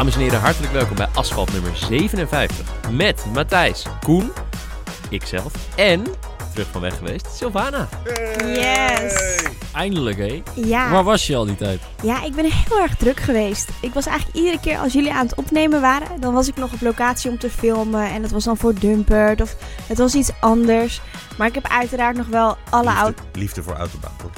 [0.00, 2.66] Dames en heren, hartelijk welkom bij Asfalt nummer 57.
[2.90, 4.32] Met Matthijs, Koen,
[5.08, 6.04] ikzelf en,
[6.52, 7.88] terug van weg geweest, Sylvana.
[8.44, 9.44] Yes.
[9.72, 10.42] Eindelijk, hé.
[10.54, 10.90] Ja.
[10.90, 11.80] Waar was je al die tijd?
[12.02, 13.68] ja, ik ben heel erg druk geweest.
[13.80, 16.72] Ik was eigenlijk iedere keer als jullie aan het opnemen waren, dan was ik nog
[16.72, 18.10] op locatie om te filmen.
[18.10, 19.56] En dat was dan voor Dumpert of
[19.86, 21.00] het was iets anders.
[21.38, 23.24] Maar ik heb uiteraard nog wel alle Liefde, auto's.
[23.32, 24.32] liefde voor autobaan, toch?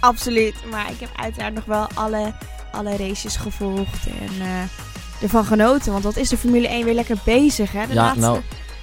[0.00, 0.54] Absoluut.
[0.70, 2.32] Maar ik heb uiteraard nog wel alle,
[2.72, 4.89] alle races gevolgd en eh,
[5.22, 5.92] ervan genoten.
[5.92, 7.86] Want wat is de Formule 1 weer lekker bezig, hè?
[7.86, 8.20] De Ja, laatste...
[8.20, 8.38] nou,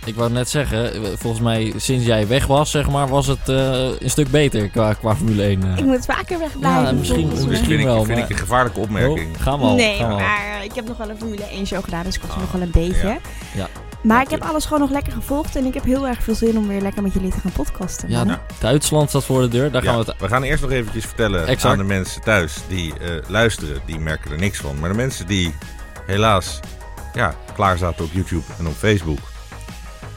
[0.05, 3.49] ik wou net zeggen, eh, volgens mij sinds jij weg was, zeg maar, was het
[3.49, 5.63] eh, een stuk beter qua, qua Formule 1.
[5.63, 5.77] eh.
[5.77, 6.83] Ik moet vaker wegblijven.
[6.83, 9.35] Ja, misschien- misschien- vind ik, wel, vind ik een gevaarlijke opmerking.
[9.35, 9.75] Oh, gaan we al.
[9.75, 10.19] Nee, gaan we al.
[10.19, 12.41] maar ik heb nog wel een Formule 1 show gedaan, dus ik was er Ah,
[12.41, 13.07] nog wel een beetje.
[13.07, 13.17] ja.
[13.55, 13.67] Ja.
[14.01, 16.57] Maar ik heb alles gewoon nog lekker gevolgd en ik heb heel erg veel zin
[16.57, 18.09] om weer lekker met jullie te gaan podcasten.
[18.09, 18.41] Ja.
[18.59, 20.21] Duitsland staat voor de deur, daar Ja, gaan we het...
[20.21, 21.65] we gaan eerst nog eventjes vertellen Exact.
[21.73, 24.79] aan de mensen thuis die eh, luisteren, die merken er niks van.
[24.79, 25.53] Maar de mensen die
[26.07, 26.59] helaas
[27.13, 29.17] ja, klaar zaten op YouTube en op Facebook.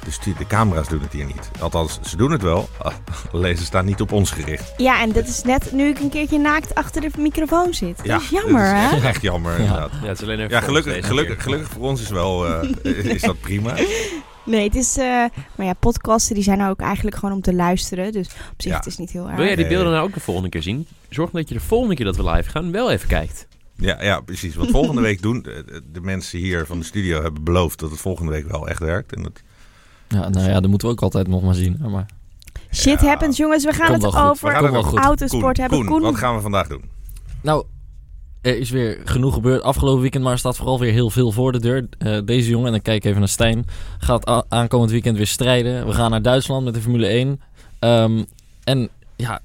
[0.05, 1.51] Dus die, de camera's doen het hier niet.
[1.61, 2.69] Althans, ze doen het wel,
[3.33, 4.73] alleen ze staan niet op ons gericht.
[4.77, 8.01] Ja, en dat is net nu ik een keertje naakt achter de microfoon zit.
[8.03, 8.97] Ja, dat is jammer, dat is hè?
[8.97, 9.59] echt, echt jammer Ja.
[9.59, 9.91] inderdaad.
[10.03, 12.69] Ja, het is alleen even Ja, gelukkig, gelukkig, gelukkig voor ons is, wel, eh,
[13.05, 13.75] is dat prima.
[14.45, 14.97] Nee, het is...
[14.97, 15.05] eh,
[15.57, 18.13] maar ja, podcasten die zijn nou ook eigenlijk gewoon om te luisteren.
[18.13, 18.77] Dus op zich Ja.
[18.77, 19.37] het is niet heel erg.
[19.37, 20.87] Wil jij die beelden nou ook de volgende keer zien?
[21.09, 23.47] Zorg dat je de volgende keer dat we live gaan wel even kijkt.
[23.81, 24.55] Ja, ja, precies.
[24.55, 28.01] Wat volgende week doen, de, de mensen hier van de studio hebben beloofd dat het
[28.01, 29.15] volgende week wel echt werkt.
[29.15, 29.43] En dat,
[30.09, 31.77] Ja, nou ja, dat moeten we ook altijd nog maar zien.
[31.91, 32.07] Maar
[32.75, 33.07] Shit Ja.
[33.07, 33.65] happens, jongens.
[33.65, 35.79] We gaan Komt het over gaan het autosport hebben.
[35.79, 36.83] Koen, Koen, wat gaan we vandaag doen?
[37.41, 37.65] Nou,
[38.41, 41.53] er is weer genoeg gebeurd afgelopen weekend, maar er staat vooral weer heel veel voor
[41.53, 41.87] de deur.
[41.99, 43.65] Eh, deze jongen, en dan kijk ik even naar Stijn,
[43.99, 45.87] gaat aankomend weekend weer strijden.
[45.87, 47.41] We gaan naar Duitsland met de Formule 1.
[47.79, 48.25] Ehm,
[48.65, 49.41] en ja,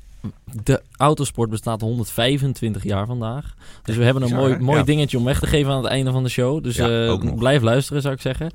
[0.64, 3.54] de autosport bestaat 125 jaar vandaag.
[3.84, 4.60] Dus we hebben een bizar, mooi, hè?
[4.64, 4.84] mooi Ja.
[4.84, 6.64] dingetje om weg te geven aan het einde van de show.
[6.64, 7.36] Dus Ja, eh, ook nog.
[7.36, 8.52] blijf luisteren, zou ik zeggen.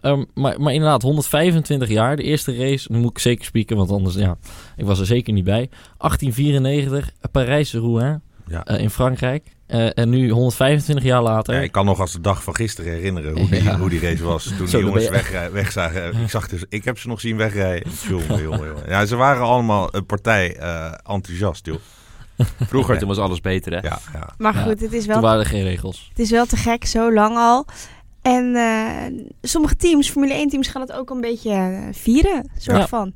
[0.00, 2.16] Ehm, maar, maar inderdaad, 125 jaar.
[2.16, 4.36] De eerste race, nu moet ik zeker spieken, want anders, ja,
[4.76, 5.68] ik was er zeker niet bij.
[5.98, 8.64] 1894, Parijs-Rouen Ja.
[8.64, 9.56] eh, in Frankrijk.
[9.72, 11.54] Eh, en nu 125 jaar later.
[11.54, 13.78] Ja, ik kan nog als de dag van gisteren herinneren hoe die, Ja.
[13.78, 14.44] hoe die race was.
[14.58, 16.16] Toen Zo, die jongens wegrij- wegzagen.
[16.22, 17.92] Ik, zag dus, ik heb ze nog zien wegrijden.
[18.08, 18.82] Jongen, jongen, jongen.
[18.88, 21.76] Ja, ze waren allemaal een partij eh, enthousiast, joh.
[22.68, 22.98] Vroeger Ja.
[23.00, 23.78] toen was alles beter, hè?
[23.88, 24.28] Ja, ja.
[24.38, 26.06] Maar goed, het is, Toen wel, waren er geen regels.
[26.08, 27.66] het is wel te gek, zo lang al.
[28.22, 32.50] En eh, sommige teams, Formule 1 teams, gaan het ook een beetje vieren.
[32.58, 32.86] Soort Ja.
[32.88, 33.12] van.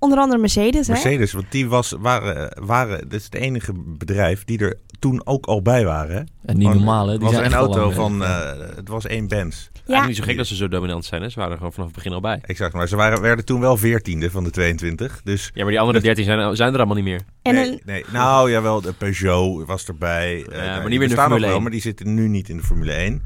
[0.00, 0.06] Ja.
[0.06, 0.92] Onder andere Mercedes, hè?
[0.92, 5.46] Mercedes, want die was, waren, waren, dit is het enige bedrijf die er toen ook
[5.46, 6.14] al bij waren.
[6.14, 6.22] Hè?
[6.44, 7.10] En niet Want normaal, hè?
[7.12, 9.68] Het Die was zijn een auto lang van, eh, het was één Benz.
[9.72, 11.28] Eigenlijk niet zo gek dat ze zo dominant zijn, hè?
[11.28, 12.38] Ze waren er gewoon vanaf het begin al bij.
[12.42, 15.20] Exact, maar ze waren, werden toen wel veertiende van de 22.
[15.24, 17.20] Dus Ja, maar die andere 13 zijn, zijn er allemaal niet meer.
[17.42, 20.44] En nee, een, nee, nou jawel, de Peugeot was erbij.
[20.46, 21.62] Eh, maar niet die meer in de Formule wel, 1.
[21.62, 23.22] maar die zitten nu niet in de Formule 1.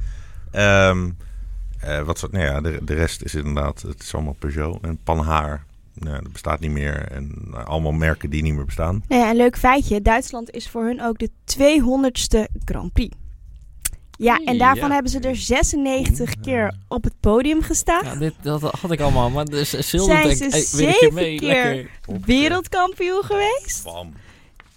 [0.50, 1.11] Ehm,
[1.81, 4.78] eh, wat, zo- nou ja, de, de rest is inderdaad, het is allemaal Peugeot.
[4.82, 5.65] En Panhaar,
[5.95, 7.09] nou, dat bestaat niet meer.
[7.11, 9.03] En nou, allemaal merken die niet meer bestaan.
[9.09, 10.03] nou ja, een leuk feitje.
[10.03, 13.17] Duitsland is voor hun ook de 200ste Grand Prix.
[14.19, 14.95] Ja, en daarvan Ja.
[14.95, 18.05] hebben ze er 96 keer op het podium gestaan.
[18.05, 19.31] Ja, dit, dat had ik allemaal.
[19.31, 21.37] Maar dus, Silver Zijn denk, ze hey, wil ik zeven je mee?
[21.39, 21.91] keer Lekker.
[22.27, 23.85] Wereldkampioen geweest.
[23.85, 24.13] Bam.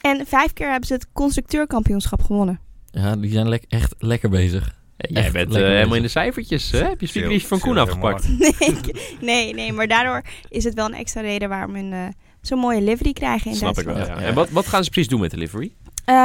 [0.02, 2.60] En vijf keer hebben ze het constructeurkampioenschap gewonnen.
[2.92, 4.76] Ja, die zijn echt lekker bezig.
[4.98, 5.96] Ja, jij Echt bent eh, helemaal bezig.
[5.96, 6.80] in de cijfertjes, hè?
[6.84, 8.28] Heb je spiekbriefje van Koen afgepakt?
[8.40, 12.00] Nee, ik- nee, nee, maar daardoor is het wel een extra reden waarom hun eh,
[12.42, 14.08] zo'n mooie livery krijgen in Snap ik Duitsland.
[14.08, 14.22] wel, ja.
[14.22, 14.28] Ja.
[14.28, 15.72] En wat, wat gaan ze precies doen met de livery?
[16.06, 16.16] Eh,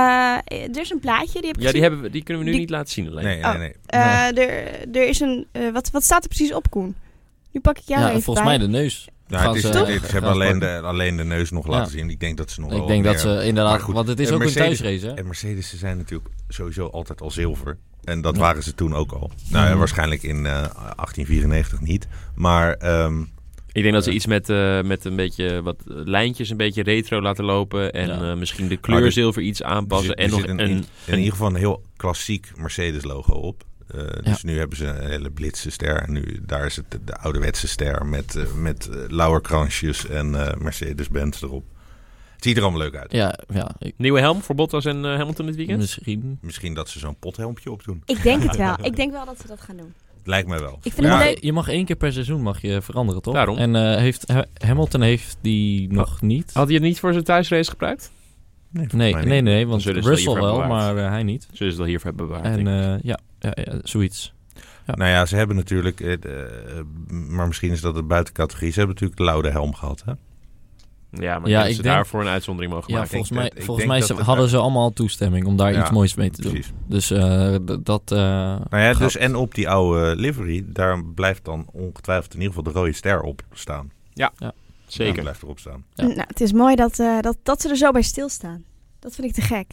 [0.51, 2.55] er is een plaatje, die heb ik Ja, die, hebben we, die kunnen we nu
[2.55, 3.25] Die- niet laten zien alleen.
[3.25, 3.59] Nee, nee, Oh.
[3.59, 3.75] nee.
[3.87, 5.47] Eh, er, er is een...
[5.53, 6.95] eh, wat, wat staat er precies op, Koen?
[7.53, 8.59] Nu pak ik jou Ja, even volgens bij.
[8.59, 9.09] mij de neus.
[9.27, 11.71] Ja, het is, ze- ze hebben alleen de, alleen de neus nog Ja.
[11.71, 12.11] laten zien.
[12.11, 13.81] Ik denk dat ze nog wel Ik denk dat ze inderdaad...
[13.83, 15.19] Goed, want het is eh, ook Mercedes- een thuisrace, hè?
[15.21, 17.79] En Mercedes ze zijn natuurlijk sowieso altijd al zilver.
[18.05, 18.41] En dat Ja.
[18.41, 19.31] waren ze toen ook al.
[19.51, 20.53] Nou ja, waarschijnlijk in eh,
[20.97, 22.09] 1894 niet.
[22.35, 23.21] Maar ehm,
[23.73, 27.21] Ik denk dat ze iets met, eh, met een beetje wat lijntjes, een beetje retro
[27.23, 27.93] laten lopen.
[27.93, 28.31] En Ja.
[28.31, 30.15] eh, misschien de kleur er- zilver iets er aanpassen.
[30.15, 33.65] en nog een, in, een, in ieder geval een heel klassiek Mercedes logo op.
[33.95, 35.97] Eh, dus nu hebben ze een hele blitse ster.
[35.97, 40.47] En nu, daar is het de, de ouderwetse ster met, eh, met eh, lauwerkransjes en
[40.47, 41.65] eh, Mercedes-Benz erop.
[42.41, 43.13] Het ziet er allemaal leuk uit.
[43.13, 43.71] Ja, ja.
[43.97, 45.79] Nieuwe helm voor Bottas en eh, Hamilton dit weekend.
[45.79, 46.39] misschien.
[46.41, 48.03] Misschien dat ze zo'n pothelmpje opdoen.
[48.07, 48.75] Ik denk het wel.
[48.91, 49.93] Ik denk wel dat ze dat gaan doen.
[50.25, 50.79] Lijkt mij wel.
[50.83, 51.43] Ik vind Je het mag, leuk.
[51.43, 53.35] je mag één keer per seizoen mag je veranderen, toch?
[53.35, 53.57] Daarom.
[53.57, 56.51] En eh, heeft, Ha- Hamilton heeft die nog niet.
[56.53, 58.11] Had hij het niet voor zijn thuisrace gebruikt?
[58.71, 61.49] Nee, Nee, nee, nee, want ze Russell wel, maar eh, hij niet.
[61.53, 62.45] Zullen ze dat hiervoor hebben bewaard?
[62.45, 64.33] En eh, ja, ja, ja, zoiets.
[64.87, 64.95] Ja.
[64.95, 66.19] Nou ja, ze hebben natuurlijk,
[67.09, 68.73] maar misschien is dat een buitencategorie.
[68.73, 70.03] Ze hebben natuurlijk de Laude helm gehad.
[70.07, 70.13] Hè?
[71.13, 73.11] Ja, maar Ja, ja, ik ze denk- daarvoor een uitzondering mogen Ja, maken.
[73.11, 75.57] volgens denk mij, dat- ik volgens denk mij dat ze- hadden ze allemaal toestemming om
[75.57, 76.53] daar Ja, iets moois mee te doen.
[76.53, 76.73] Precies.
[76.87, 78.03] Dus eh, dat...
[78.13, 82.55] eh, Nou ja, dus en op die oude livery, daar blijft dan ongetwijfeld in ieder
[82.57, 83.91] geval de rode ster op staan.
[84.15, 84.33] Ja,
[84.87, 85.23] Zeker.
[85.23, 85.85] blijft erop staan.
[85.95, 86.05] Ja.
[86.07, 88.65] Nou, het is mooi dat, eh, dat, dat ze er zo bij stilstaan.
[88.99, 89.67] Dat vind ik te gek.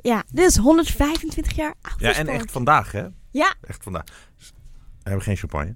[0.00, 3.04] Ja, dit is 125 jaar Ja, en echt vandaag, hè?
[3.30, 4.04] Ja, Echt vandaag.
[4.38, 4.52] We
[5.02, 5.74] hebben geen champagne.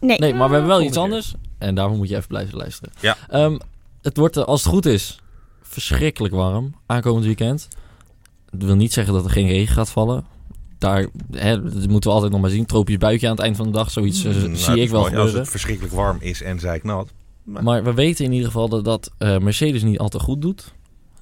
[0.00, 0.18] nee.
[0.18, 1.34] Nee, maar we hebben wel iets anders.
[1.58, 2.92] En daarvoor moet je even blijven luisteren.
[3.00, 3.16] Ja.
[3.28, 3.58] Ehm,
[4.04, 5.18] het wordt, eh, als het goed is,
[5.62, 7.68] verschrikkelijk warm aankomend weekend.
[8.50, 10.24] Dat wil niet zeggen dat er geen regen gaat vallen.
[10.78, 12.66] Daar hè, dat moeten we altijd nog maar zien.
[12.66, 13.90] Tropisch buitje aan het eind van de dag.
[13.90, 16.58] Zoiets eh, Nou, het zie is ik wel mooi Als het verschrikkelijk warm is en
[16.60, 17.12] zijknat.
[17.42, 20.72] Maar we weten in ieder geval dat, dat eh, Mercedes niet altijd goed doet.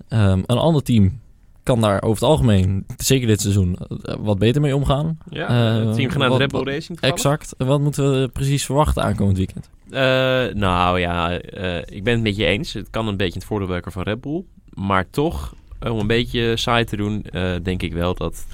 [0.08, 1.20] Ehm, een ander team
[1.62, 3.78] kan daar over het algemeen, zeker dit seizoen,
[4.20, 5.19] wat beter mee omgaan.
[5.31, 7.00] Ja, Eh, het team genaamd Red Bull Racing.
[7.00, 7.55] Exact.
[7.58, 9.70] Wat moeten we precies verwachten aankomend weekend?
[9.93, 12.73] Eh, nou ja, eh, ik ben het met je eens.
[12.73, 14.44] Het kan een beetje het voordeel werken van Red Bull.
[14.75, 18.47] Maar toch, eh, om een beetje saai te doen, eh, denk ik wel dat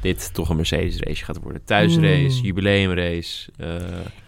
[0.00, 1.64] dit toch een Mercedes race gaat worden.
[1.64, 2.42] Thuisrace, Oeh.
[2.42, 3.50] jubileumrace.
[3.56, 3.74] eh,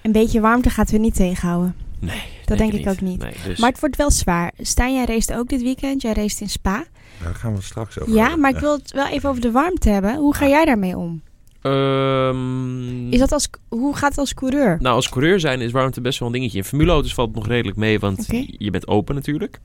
[0.02, 1.74] Een beetje warmte gaat we niet tegenhouden.
[1.98, 3.22] nee, Dat denk ik ook niet.
[3.22, 4.52] Nee, dus, Maar het wordt wel zwaar.
[4.60, 6.02] Stijn, jij race ook dit weekend.
[6.02, 6.84] Jij race in Spa.
[7.22, 8.40] Daar gaan we straks over Ja, hebben.
[8.40, 10.16] maar ik wil het wel even over de warmte hebben.
[10.16, 11.22] Hoe ga jij daarmee om?
[11.62, 14.78] Ehm, Is dat als, hoe gaat het als coureur?
[14.80, 16.58] Nou, als coureur zijn is warmte best wel een dingetje.
[16.58, 18.26] In formuleauto's valt het nog redelijk mee, want
[18.58, 19.60] je bent open natuurlijk.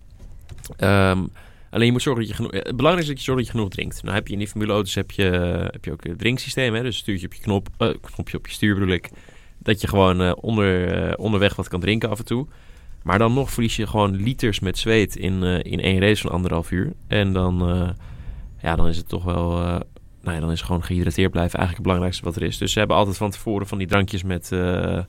[0.77, 1.23] Ehm,
[1.69, 2.51] alleen je moet zorgen dat je genoeg...
[2.51, 4.03] eh, Het belangrijkste is dat je zorgt dat je genoeg drinkt.
[4.03, 5.23] Nou heb je in die formuleauto's heb je,
[5.71, 6.73] heb je ook een drinksysteem.
[6.73, 6.81] Hè?
[6.81, 9.09] Dus stuur je op je knop, eh, knopje op je stuur bedoel ik.
[9.59, 12.47] Dat je gewoon eh, onder, onderweg wat kan drinken af en toe.
[13.03, 16.71] Maar dan nog verlies je gewoon liters met zweet in, in één race van anderhalf
[16.71, 16.93] uur.
[17.07, 17.57] En dan,
[18.61, 19.79] ja, dan is het toch wel...
[20.25, 22.57] nou ja, dan is gewoon gehydrateerd blijven eigenlijk het belangrijkste wat er is.
[22.57, 24.51] Dus ze hebben altijd van tevoren van die drankjes met...
[24.51, 25.03] eh, eh,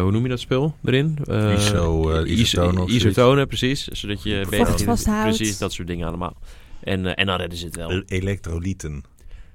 [0.00, 1.18] hoe noem je dat spul erin?
[1.24, 3.84] Eh, Iso, is- isotonen precies.
[3.88, 4.84] Zodat je Vocht beter...
[4.84, 5.36] vasthoudt.
[5.36, 6.36] Precies, dat soort dingen allemaal.
[6.80, 8.02] En, en dan redden ze het wel.
[8.06, 9.04] Elektrolyten.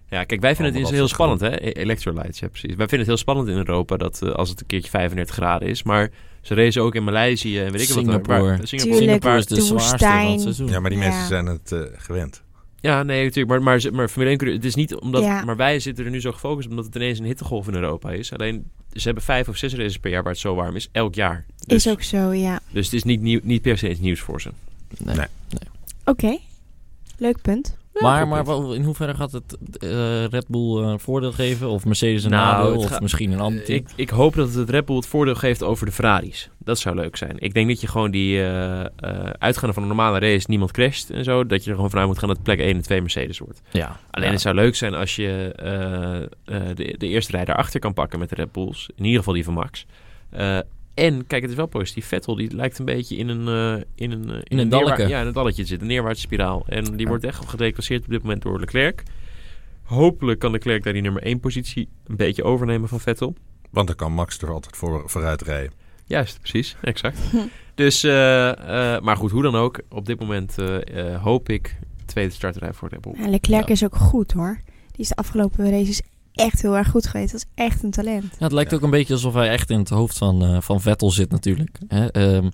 [0.09, 1.67] Ja, kijk, wij vinden het is Allemaal heel dat soort spannend, hè?
[1.79, 2.69] E- Electrolytes, ja, precies.
[2.75, 5.83] Wij vinden het heel spannend in Europa dat als het een keertje 35 graden is.
[5.83, 6.11] Maar
[6.41, 7.97] ze racen ook in Maleisië en weet ik wat.
[7.97, 8.41] Singapore.
[8.41, 8.97] Waar, Singapore.
[8.97, 8.97] Tuurlijk.
[8.97, 10.67] Singapore is de, de zwaarste van het seizoen.
[10.67, 11.05] Ja, maar die Ja.
[11.07, 12.43] mensen zijn het eh, gewend.
[12.85, 13.47] Ja, nee, natuurlijk.
[13.47, 15.23] Maar, maar, maar Formule 1, coureur- het is niet omdat...
[15.23, 15.43] Ja.
[15.43, 18.33] Maar wij zitten er nu zo gefocust omdat het ineens een hittegolf in Europa is.
[18.33, 20.89] Alleen, ze hebben vijf of zes races per jaar waar het zo warm is.
[20.91, 21.45] Elk jaar.
[21.65, 22.59] Dus, Is ook zo, ja.
[22.69, 24.49] dus het is niet, nieuw, niet per se iets nieuws voor ze.
[24.97, 25.15] Nee.
[25.15, 25.27] Nee.
[26.05, 26.37] Oké.
[27.17, 27.77] Leuk punt.
[28.01, 31.69] Maar, maar wel- in hoeverre gaat het eh, Red Bull een voordeel geven?
[31.69, 32.77] Of Mercedes een Nou, nadeel?
[32.77, 33.77] Of gaat- misschien een ander team?
[33.79, 36.49] Ik, ik hoop dat het Red Bull het voordeel geeft over de Ferraris.
[36.59, 37.35] Dat zou leuk zijn.
[37.39, 38.89] Ik denk dat je gewoon die, eh eh,
[39.39, 42.19] uitgaande van een normale race, niemand crasht en zo, dat je er gewoon vanuit moet
[42.19, 43.61] gaan dat plek 1 en 2 Mercedes wordt.
[43.71, 43.99] ja.
[44.11, 44.33] Alleen Ja.
[44.33, 48.19] het zou leuk zijn als je eh, eh, de, de eerste rij daarachter kan pakken
[48.19, 48.89] met de Red Bulls.
[48.95, 49.85] In ieder geval die van Max.
[50.95, 52.05] En kijk, het is wel positief.
[52.07, 53.47] Vettel die lijkt een beetje in een,
[53.77, 55.07] eh, in een, eh, In een dalletje.
[55.07, 55.87] Ja, in een dalletje te zitten.
[55.87, 56.63] Een neerwaartse spiraal.
[56.67, 57.07] En die Ja.
[57.07, 59.03] wordt echt gedeclasseerd op dit moment door Leclerc.
[59.83, 63.35] Hopelijk kan Leclerc daar die nummer 1 positie een beetje overnemen van Vettel.
[63.69, 65.71] Want dan kan Max er altijd voor, vooruit rijden.
[66.05, 66.75] Juist, precies.
[66.81, 67.17] Exact.
[67.75, 68.49] dus, eh,
[68.95, 69.79] eh, maar goed, hoe dan ook.
[69.89, 70.55] Op dit moment
[71.21, 71.75] hoop ik
[72.05, 73.13] tweede starterij voor Red Bull.
[73.17, 73.73] Ja, Leclerc Ja.
[73.73, 74.59] is ook goed hoor.
[74.91, 76.01] Die is de afgelopen races
[76.35, 77.31] echt heel erg goed geweest.
[77.31, 78.23] Dat is echt een talent.
[78.23, 78.77] Ja, het lijkt Ja.
[78.77, 81.77] ook een beetje alsof hij echt in het hoofd van, eh, van Vettel zit natuurlijk.
[81.87, 82.07] Hè?
[82.07, 82.49] Ehm,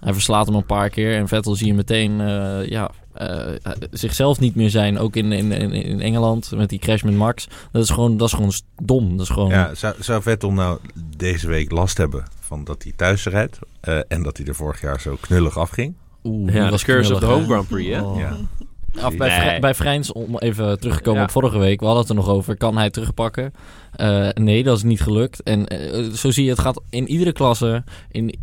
[0.00, 3.48] hij verslaat hem een paar keer en Vettel zie je meteen eh, ja, eh,
[3.90, 4.98] zichzelf niet meer zijn.
[4.98, 7.48] Ook in, in, in, in Engeland met die crash met Max.
[7.72, 9.16] Dat is gewoon, dat is gewoon dom.
[9.16, 9.48] Dat is gewoon...
[9.50, 10.78] Ja, zou, zou Vettel nou
[11.16, 14.80] deze week last hebben van dat hij thuis rijdt eh, en dat hij er vorig
[14.80, 15.94] jaar zo knullig afging?
[16.24, 17.52] Oeh, Ja, de was curse of the knullig, home?
[17.54, 18.02] Grand Prix, hè?
[18.02, 18.18] Oh.
[18.18, 18.36] Ja.
[19.00, 19.60] Af, bij, Nee.
[19.60, 21.24] Bij Vrijns, om even terug te komen Ja.
[21.26, 23.52] op vorige week, we hadden het er nog over, kan hij terugpakken?
[23.92, 25.42] Eh, nee, dat is niet gelukt.
[25.42, 28.34] En eh, zo zie je, het gaat in iedere klasse, in,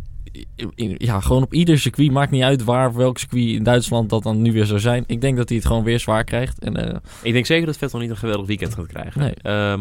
[0.74, 4.22] in- ja, gewoon op ieder circuit, maakt niet uit waar, welk circuit in Duitsland dat
[4.22, 5.04] dan nu weer zou zijn.
[5.06, 6.58] Ik denk dat hij het gewoon weer zwaar krijgt.
[6.58, 9.20] En, eh, Ik denk zeker dat Vettel niet een geweldig weekend gaat krijgen.
[9.20, 9.34] Nee.
[9.42, 9.80] Ehm,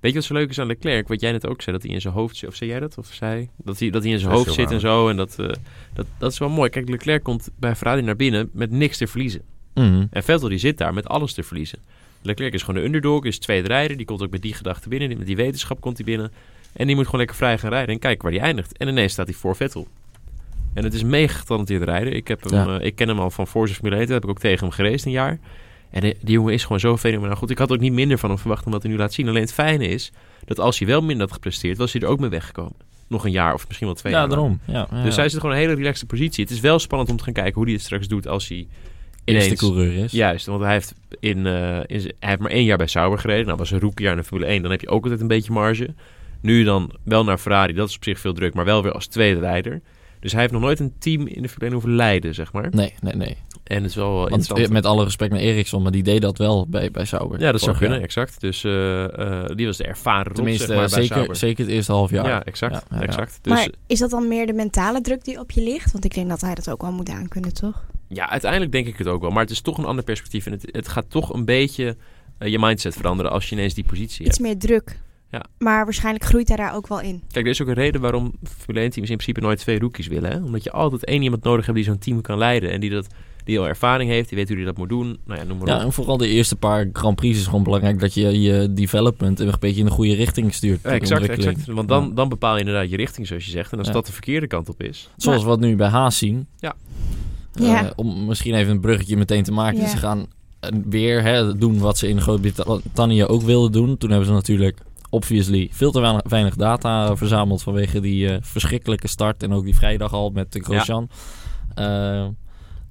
[0.00, 1.08] weet je wat zo leuk is aan Leclerc?
[1.08, 2.48] Wat jij net ook zei, dat hij in zijn hoofd zit.
[2.48, 2.98] Of zei jij dat?
[2.98, 5.08] Of zei dat hij, dat hij in zijn hoofd zit en zo.
[5.08, 5.46] En dat, eh,
[5.94, 6.70] dat, dat is wel mooi.
[6.70, 9.40] Kijk, Leclerc komt bij Ferrari naar binnen met niks te verliezen.
[9.74, 10.06] Mhm.
[10.10, 11.78] En Vettel die zit daar met alles te verliezen.
[12.22, 13.96] Leclerc is gewoon de underdog, is tweede rijder.
[13.96, 15.18] Die komt ook met die gedachte binnen.
[15.18, 16.32] Met die wetenschap komt hij binnen.
[16.72, 18.76] En die moet gewoon lekker vrij gaan rijden en kijken waar hij eindigt.
[18.76, 19.88] En ineens staat hij voor Vettel.
[20.74, 22.12] En het is mega getalenteerde rijder.
[22.12, 22.78] Ik, heb hem, Ja.
[22.78, 24.04] eh, ik ken hem al van Forza Formule 1.
[24.04, 25.38] Daar heb ik ook tegen hem gereisd een jaar.
[25.90, 27.50] En die, die jongen is gewoon zo fenomenaal goed.
[27.50, 29.28] Ik had ook niet minder van hem verwacht dan wat hij nu laat zien.
[29.28, 30.12] Alleen het fijne is
[30.44, 32.74] dat als hij wel minder had gepresteerd, was hij er ook mee weggekomen.
[33.06, 34.28] Nog een jaar of misschien wel twee Ja, jaar.
[34.28, 34.60] daarom.
[34.64, 36.44] Ja, ja, Dus hij zit gewoon in een hele relaxte positie.
[36.44, 38.66] Het is wel spannend om te gaan kijken hoe hij het straks doet als hij
[39.34, 39.60] eerste ineens...
[39.60, 40.12] coureur is.
[40.12, 43.46] Juist, want hij heeft, in, eh, in hij heeft maar één jaar bij Sauber gereden.
[43.46, 44.62] Nou, was een rookiejaar in de Formule 1.
[44.62, 45.94] Dan heb je ook altijd een beetje marge.
[46.40, 47.72] Nu dan wel naar Ferrari.
[47.72, 49.80] Dat is op zich veel druk, maar wel weer als tweede rijder.
[50.20, 52.68] Dus hij heeft nog nooit een team in de Formule 1 hoeven leiden, zeg maar.
[52.70, 53.36] Nee, nee, nee.
[53.64, 54.66] En het is wel Want interessant.
[54.66, 57.40] eh, met alle respect naar Ericsson, maar die deed dat wel bij, bij Sauber.
[57.40, 58.04] ja, dat zou kunnen, jaar.
[58.06, 58.40] exact.
[58.40, 61.36] Dus eh, eh, die was de ervaren rot, Tenminste, zeg maar, bij zeker, Sauber.
[61.36, 62.26] zeker het eerste half jaar.
[62.26, 62.72] Ja, exact.
[62.72, 63.02] Ja, ja, ja.
[63.02, 63.38] exact.
[63.42, 65.92] Dus maar is dat dan meer de mentale druk die op je ligt?
[65.92, 67.84] Want ik denk dat hij dat ook wel moet aankunnen, toch?
[68.12, 69.30] Ja, uiteindelijk denk ik het ook wel.
[69.30, 70.46] Maar het is toch een ander perspectief.
[70.46, 71.96] En het, het gaat toch een beetje
[72.38, 74.28] eh, je mindset veranderen als je ineens die positie hebt.
[74.28, 75.00] Iets meer druk.
[75.30, 75.44] Ja.
[75.58, 77.22] Maar waarschijnlijk groeit hij daar ook wel in.
[77.32, 80.06] Kijk, er is ook een reden waarom Formule 1 teams in principe nooit twee rookies
[80.06, 80.30] willen.
[80.30, 80.36] Hè?
[80.44, 82.70] Omdat je altijd één iemand nodig hebt die zo'n team kan leiden.
[82.70, 83.06] En die, dat,
[83.44, 85.18] die al ervaring heeft, die weet hoe hij dat moet doen.
[85.26, 85.82] Nou ja, noem maar Ja, op.
[85.82, 89.52] en vooral de eerste paar Grand Prix is gewoon belangrijk dat je je development een
[89.60, 90.82] beetje in de goede richting stuurt.
[90.82, 91.66] Ja, exact, exact.
[91.66, 92.14] Want dan, Ja.
[92.14, 93.72] dan bepaal je inderdaad je richting, zoals je zegt.
[93.72, 93.92] En als Ja.
[93.92, 95.08] dat de verkeerde kant op is...
[95.16, 96.46] Zoals we wat nu bij Haas zien.
[96.58, 96.74] Ja.
[97.54, 97.92] Eh, Ja.
[97.96, 99.80] om misschien even een bruggetje meteen te maken.
[99.80, 99.88] Ja.
[99.88, 100.26] Ze gaan
[100.60, 103.96] eh, weer hè, doen wat ze in Groot-Brittannië ook wilden doen.
[103.96, 104.78] Toen hebben ze natuurlijk
[105.10, 109.42] obviously veel te weinig, weinig data verzameld vanwege die eh, verschrikkelijke start.
[109.42, 111.08] En ook die vrijdag al met de Grosjean.
[111.74, 112.26] Eh,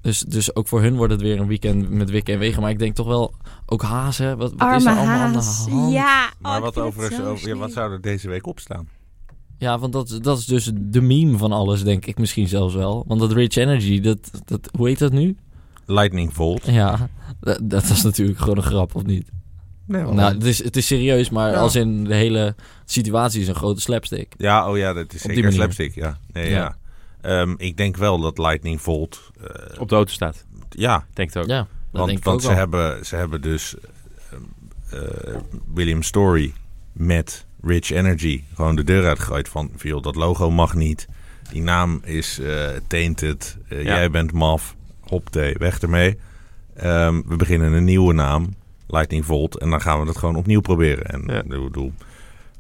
[0.02, 2.62] dus, dus ook voor hun wordt het weer een weekend met wikken en wegen.
[2.62, 3.34] Maar ik denk toch wel,
[3.66, 3.82] ook
[4.18, 4.36] hè.
[4.36, 5.66] Wat, wat is er allemaal Haas.
[5.66, 5.92] aan de hand?
[5.94, 8.48] Ja, Maar oh, wat, vind over, het zo over- ja, wat zou er deze week
[8.48, 8.88] opstaan?
[9.60, 13.04] Ja, want dat, dat is dus de meme van alles, denk ik misschien zelfs wel.
[13.08, 15.36] Want dat Rich Energy, dat, dat, hoe heet dat nu?
[15.86, 16.66] Lightning Volt.
[16.66, 19.28] Ja, dat, dat is natuurlijk gewoon een grap, of niet?
[19.86, 20.04] Nee?
[20.04, 21.58] Nou, het is, het is serieus, maar Ja.
[21.60, 24.34] als in de hele situatie is een grote slapstick.
[24.38, 26.18] Ja, oh ja, dat is zeker slapstick, ja.
[26.34, 26.56] Nee, Ja.
[26.58, 26.78] ja.
[27.42, 29.32] Ehm, ik denk wel dat Lightning Volt...
[29.42, 30.46] eh, Op de auto staat.
[30.70, 31.50] ja, Denk het ook.
[31.50, 32.58] Ja, dat want, denk ik want ook ze, wel.
[32.58, 33.76] hebben, ze hebben dus
[34.32, 34.42] ehm,
[35.04, 35.36] eh,
[35.74, 36.54] William Story
[36.92, 39.72] met Rich Energy gewoon de deur uitgegooid van...
[40.02, 41.08] Dat logo mag niet.
[41.52, 43.58] Die naam is eh tainted.
[43.70, 43.96] Eh, Ja.
[43.96, 44.76] Jij bent maf.
[45.00, 46.18] Hopte, weg ermee.
[46.76, 48.54] Ehm, we beginnen een nieuwe naam.
[48.88, 49.58] Lightning Volt.
[49.58, 51.06] En dan gaan we het gewoon opnieuw proberen.
[51.06, 51.42] En Ja.
[51.42, 51.94] ik bedoel,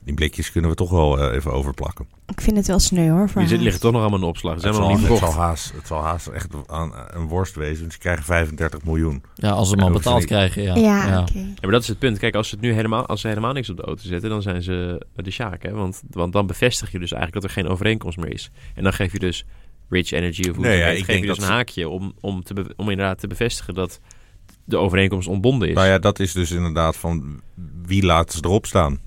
[0.10, 2.08] die blikjes kunnen we toch wel eh, even overplakken.
[2.28, 3.30] Ik vind het wel sneu hoor.
[3.30, 4.60] Voor Die zit- liggen toch nog allemaal in de opslag.
[4.60, 7.56] Ze Het zijn zal, niet het, zal haast, het zal haast echt aan, een worst
[7.56, 7.92] wezen.
[7.92, 9.24] Ze krijgen 35 miljoen.
[9.36, 10.76] Ja, als ze hem Ja, al betaald krijgen, ja.
[10.76, 11.22] Ja, ja.
[11.22, 11.38] oké.
[11.38, 12.18] Ja, maar dat is het punt.
[12.20, 14.42] Kijk, als ze, het nu helemaal, als ze helemaal niks op de auto zetten, dan
[14.42, 15.64] zijn ze de Sjaak.
[15.64, 15.72] Hè?
[15.72, 18.52] Want, want dan bevestig je dus eigenlijk dat er geen overeenkomst meer is.
[18.76, 19.46] En dan geef je dus
[19.90, 21.90] Rich Energy of hoe Nee, het ja, heet, ik geef je dus dat een haakje
[21.90, 24.00] om, om, te be- om inderdaad te bevestigen dat
[24.66, 25.76] de overeenkomst ontbonden is.
[25.76, 27.42] Nou ja, dat is dus inderdaad van
[27.86, 29.00] wie laat ze erop staan.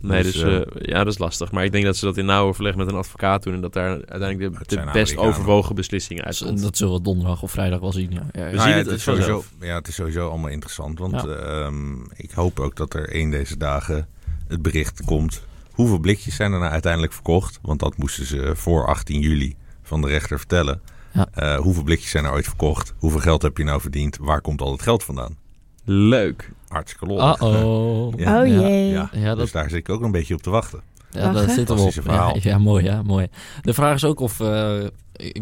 [0.00, 1.50] Nee, dus, dus, eh, eh, ja, dat is lastig.
[1.52, 3.72] Maar ik denk dat ze dat in nauw overleg met een advocaat doen en dat
[3.72, 6.62] daar uiteindelijk de, best overwogen beslissing Dus, uitkomt.
[6.62, 8.26] dat zullen we donderdag of vrijdag wel zien, ja.
[8.32, 8.50] ja, ja.
[8.50, 10.98] We Nou zien ja, het het is sowieso, ja, het is sowieso allemaal interessant.
[10.98, 11.26] Want Ja.
[11.26, 14.08] ehm, ik hoop ook dat er een deze dagen
[14.48, 15.42] het bericht komt.
[15.70, 17.58] Hoeveel blikjes zijn er nou uiteindelijk verkocht?
[17.62, 20.80] Want dat moesten ze voor 18 juli van de rechter vertellen.
[21.12, 21.28] Ja.
[21.32, 22.94] Eh, hoeveel blikjes zijn er ooit verkocht?
[22.98, 24.16] Hoeveel geld heb je nou verdiend?
[24.20, 25.36] Waar komt al het geld vandaan?
[25.92, 26.50] Leuk.
[26.68, 27.14] Hartstikke.
[27.14, 27.36] Ja.
[27.40, 28.46] Oh Ja.
[28.46, 28.88] jee.
[28.90, 30.80] Ja, Ja, dat, dus daar zit ik ook een beetje op te wachten.
[31.10, 31.92] ja, dat zit er op.
[31.92, 32.34] Verhaal.
[32.34, 33.26] Ja, ja, mooi, ja, mooi.
[33.62, 34.74] De vraag is ook of eh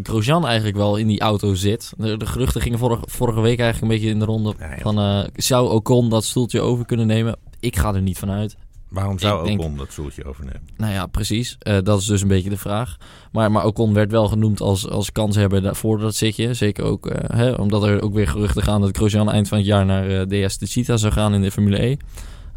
[0.02, 1.92] Grosjean eigenlijk wel in die auto zit.
[1.96, 4.76] De, de geruchten gingen vorige, vorige week eigenlijk een beetje in de ronde Ja, ja.
[4.78, 4.98] van...
[4.98, 7.36] eh, zou Ocon dat stoeltje over kunnen nemen?
[7.60, 8.56] Ik ga er niet van uit.
[8.88, 10.60] Waarom zou Ik denk- Ocon dat stoeltje overnemen?
[10.76, 11.56] Nou ja, precies.
[11.58, 12.96] Eh, dat is dus een beetje de vraag.
[13.32, 16.54] Maar, maar Ocon werd wel genoemd als, als kanshebber voor dat zitje.
[16.54, 19.66] Zeker ook eh, hè, omdat er ook weer geruchten gaan dat Grosjean eind van het
[19.66, 21.96] jaar naar eh, DS de Cheetah zou gaan in de Formule E.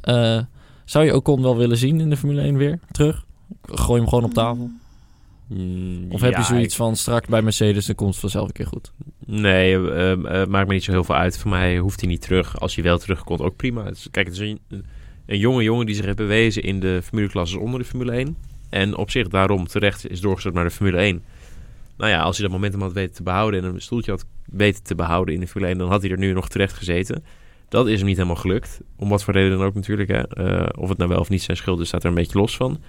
[0.01, 0.39] Eh,
[0.85, 3.25] zou je Ocon wel willen zien in de Formule 1 weer terug?
[3.63, 4.69] Gooi hem gewoon op tafel.
[5.47, 8.47] Mm, Of heb ja, je zoiets ik- van straks bij Mercedes, dan komt het vanzelf
[8.47, 8.91] een keer goed.
[9.25, 10.11] Nee, eh,
[10.41, 11.38] eh, maakt me niet zo heel veel uit.
[11.38, 12.59] Voor mij hoeft hij niet terug.
[12.59, 13.85] Als hij wel terugkomt, ook prima.
[13.88, 14.59] Is- kijk, het is een,
[15.25, 18.38] een jonge jongen die zich heeft bewezen in de formuleklasses onder de Formule 1.
[18.70, 21.24] En op zich daarom terecht is doorgezet naar de Formule 1.
[21.98, 24.84] Nou ja, als hij dat momentum had weten te behouden en een stoeltje had weten
[24.84, 27.24] te behouden in de Formule 1, dan had hij er nu nog terecht gezeten.
[27.70, 28.82] Dat is hem niet helemaal gelukt.
[28.96, 30.10] Om wat voor reden dan ook natuurlijk.
[30.10, 30.28] Hè.
[30.28, 32.56] Eh, of het nou wel of niet zijn schuld is, staat er een beetje los
[32.56, 32.80] van.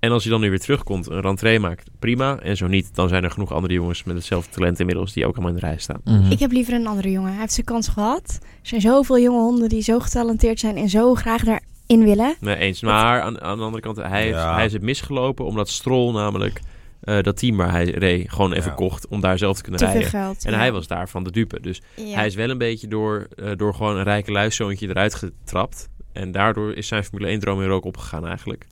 [0.00, 2.38] En als hij dan nu weer terugkomt, een rentree maakt, prima.
[2.40, 5.32] En zo niet, dan zijn er genoeg andere jongens met hetzelfde talent inmiddels die ook
[5.36, 6.00] allemaal in de rij staan.
[6.04, 6.30] Mhm.
[6.30, 7.30] Ik heb liever een andere jongen.
[7.30, 8.38] Hij heeft zijn kans gehad.
[8.42, 12.36] Er zijn zoveel jonge honden die zo getalenteerd zijn en zo graag daarin willen.
[12.40, 12.80] Nee, eens.
[12.82, 14.54] Maar aan, aan de andere kant, hij, heeft, Ja.
[14.54, 16.60] hij is het misgelopen omdat Stroll namelijk
[17.00, 18.76] eh, dat team waar hij reed gewoon even Ja.
[18.76, 20.20] kocht om daar zelf te kunnen Te veel rijden.
[20.20, 20.44] geld.
[20.44, 20.58] En ja.
[20.58, 21.60] hij was daarvan de dupe.
[21.60, 22.14] Dus Ja.
[22.14, 25.88] hij is wel een beetje door, eh, door gewoon een rijke luiszoontje eruit getrapt.
[26.12, 28.66] En daardoor is zijn Formule 1 droom weer ook opgegaan eigenlijk.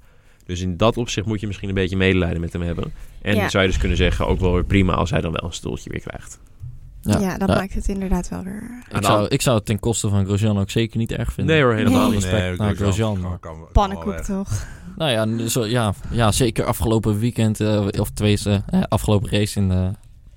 [0.46, 2.92] Dus in dat opzicht moet je misschien een beetje medelijden met hem hebben.
[3.22, 3.48] En Ja.
[3.48, 5.90] zou je dus kunnen zeggen, ook wel weer prima als hij dan wel een stoeltje
[5.90, 6.38] weer krijgt.
[7.00, 7.54] Ja, dat Ja.
[7.54, 8.82] maakt het inderdaad wel weer...
[8.90, 11.54] Ik, de zou, ik zou het ten koste van Grosjean ook zeker niet erg vinden.
[11.54, 12.50] Nee hoor, helemaal Nee.
[12.58, 12.76] niet.
[12.76, 14.66] Grosjean, maar- kan- kan wel Pannenkoek toch?
[14.96, 19.70] Nou ja, zo, ja, ja, zeker afgelopen weekend, eh, of tenminste, eh, afgelopen race in,
[19.70, 19.88] eh,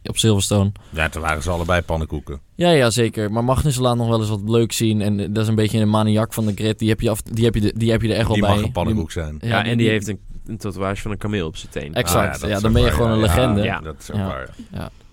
[0.04, 0.72] op Silverstone.
[0.90, 2.40] Ja, toen waren ze allebei pannenkoeken.
[2.56, 3.32] Ja, ja, zeker.
[3.32, 5.02] Maar Magnussen laat nog wel eens wat leuk zien.
[5.02, 6.80] En dat is een beetje een maniak van de grid.
[6.80, 8.50] Die heb je, af, die heb je, de- die heb je er echt Die wel
[8.50, 8.68] mag bij.
[8.68, 9.38] een pannenkoek zijn.
[9.42, 11.94] Ja, en die heeft een een tatoeage van een kameel op zijn teen.
[11.94, 12.44] Exact.
[12.44, 13.22] Ah, ja, dan ben je gewoon een ja.
[13.26, 13.62] legende.
[13.64, 13.80] Ja.
[13.80, 14.26] Dat is ook Ja.
[14.28, 14.50] waar.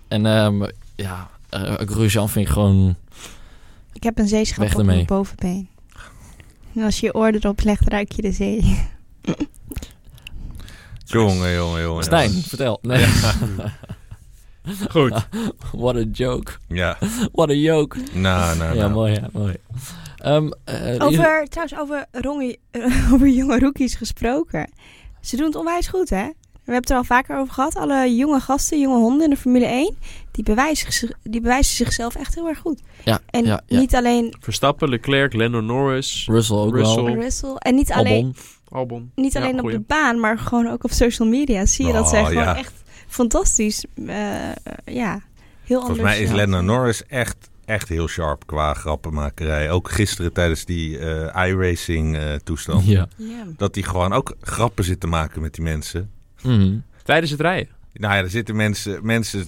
[0.07, 0.63] En ehm,
[0.95, 2.95] ja, uh, Grosjean vind ik gewoon...
[3.93, 5.69] Ik heb een zeeschap op mijn bovenbeen.
[6.75, 8.79] En als je je oor erop legt, ruik je de zee.
[11.05, 12.03] Jongen, jongen, jongen.
[12.03, 12.79] Stijn, vertel.
[12.81, 13.05] Nee.
[14.91, 15.27] Goed.
[15.83, 16.51] What a joke.
[16.67, 16.97] Ja,
[17.33, 17.97] What a joke.
[18.13, 18.91] nou, nou, Ja, nou.
[18.93, 19.55] mooi, ja, mooi.
[20.17, 22.57] Ehm, eh, Over, trouwens, over, ronge,
[23.13, 24.71] over jonge rookies gesproken.
[25.21, 26.25] Ze doen het onwijs goed, hè?
[26.25, 27.75] We hebben het er al vaker over gehad.
[27.75, 29.95] Alle jonge gasten, jonge honden in de Formule 1,
[30.31, 32.81] die bewijzen, zich- die bewijzen zichzelf echt heel erg goed.
[33.03, 33.79] Ja, En ja, ja.
[33.79, 37.03] niet alleen Verstappen, Leclerc, Lando Norris, Russell ook Russell.
[37.03, 37.13] wel.
[37.13, 38.35] Russell en niet alleen, Albon.
[38.69, 39.11] Albon.
[39.15, 41.65] niet Ja, alleen op de baan, maar gewoon ook op social media.
[41.65, 42.57] Zie je dat zij Oh, gewoon ja.
[42.57, 42.73] echt
[43.07, 44.05] fantastisch, eh,
[44.85, 45.21] ja,
[45.63, 45.97] heel anders.
[45.99, 46.31] Volgens mij is.
[46.31, 49.71] Lando Norris echt, echt heel sharp qua grappenmakerij.
[49.71, 52.85] Ook gisteren tijdens die eh iRacing eh, toestand.
[52.85, 53.07] Ja.
[53.15, 53.43] Ja.
[53.57, 56.11] Dat hij gewoon ook grappen zit te maken met die mensen.
[56.41, 56.77] Mhm.
[57.03, 57.75] Tijdens het rijden.
[57.93, 59.45] Nou ja, er zitten mensen, mensen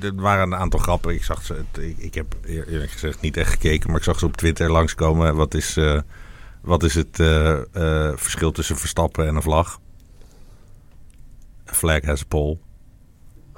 [0.00, 1.14] er waren een aantal grappen.
[1.14, 4.18] Ik zag ze, ik, ik heb eer- eerlijk gezegd niet echt gekeken, maar ik zag
[4.18, 5.36] ze op Twitter langskomen.
[5.36, 6.00] Wat is, eh,
[6.60, 9.80] wat is het eh, eh, verschil tussen Verstappen en een vlag?
[11.70, 12.58] A flag has a pole.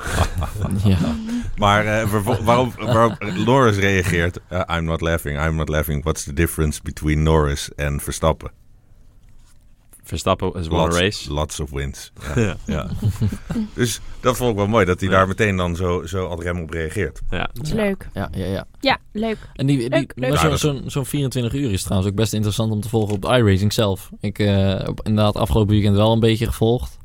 [0.84, 0.98] ja.
[1.56, 6.02] Maar eh, vervol- waarop, waarop Norris reageert, eh, I'm not laughing, I'm not laughing.
[6.02, 8.50] What's the difference between Norris en Verstappen?
[10.04, 11.32] Verstappen a Lots, race.
[11.32, 12.12] lots of wins.
[12.34, 12.56] Ja, Ja.
[12.66, 12.88] ja.
[13.74, 15.14] Dus dat vond ik wel mooi, dat hij Ja.
[15.16, 17.20] daar meteen dan zo, zo ad rem op reageert.
[17.30, 17.50] Ja.
[17.52, 18.08] Dat is leuk.
[18.14, 18.66] Ja, ja, ja.
[18.80, 19.36] Ja, leuk.
[19.54, 20.36] En die, die, Leuk, leuk.
[20.36, 23.28] zo'n zo'n zo'n 24 uur is trouwens ook best interessant om te volgen op de
[23.28, 24.10] iRacing zelf.
[24.20, 26.97] Ik heb inderdaad afgelopen weekend wel een beetje gevolgd.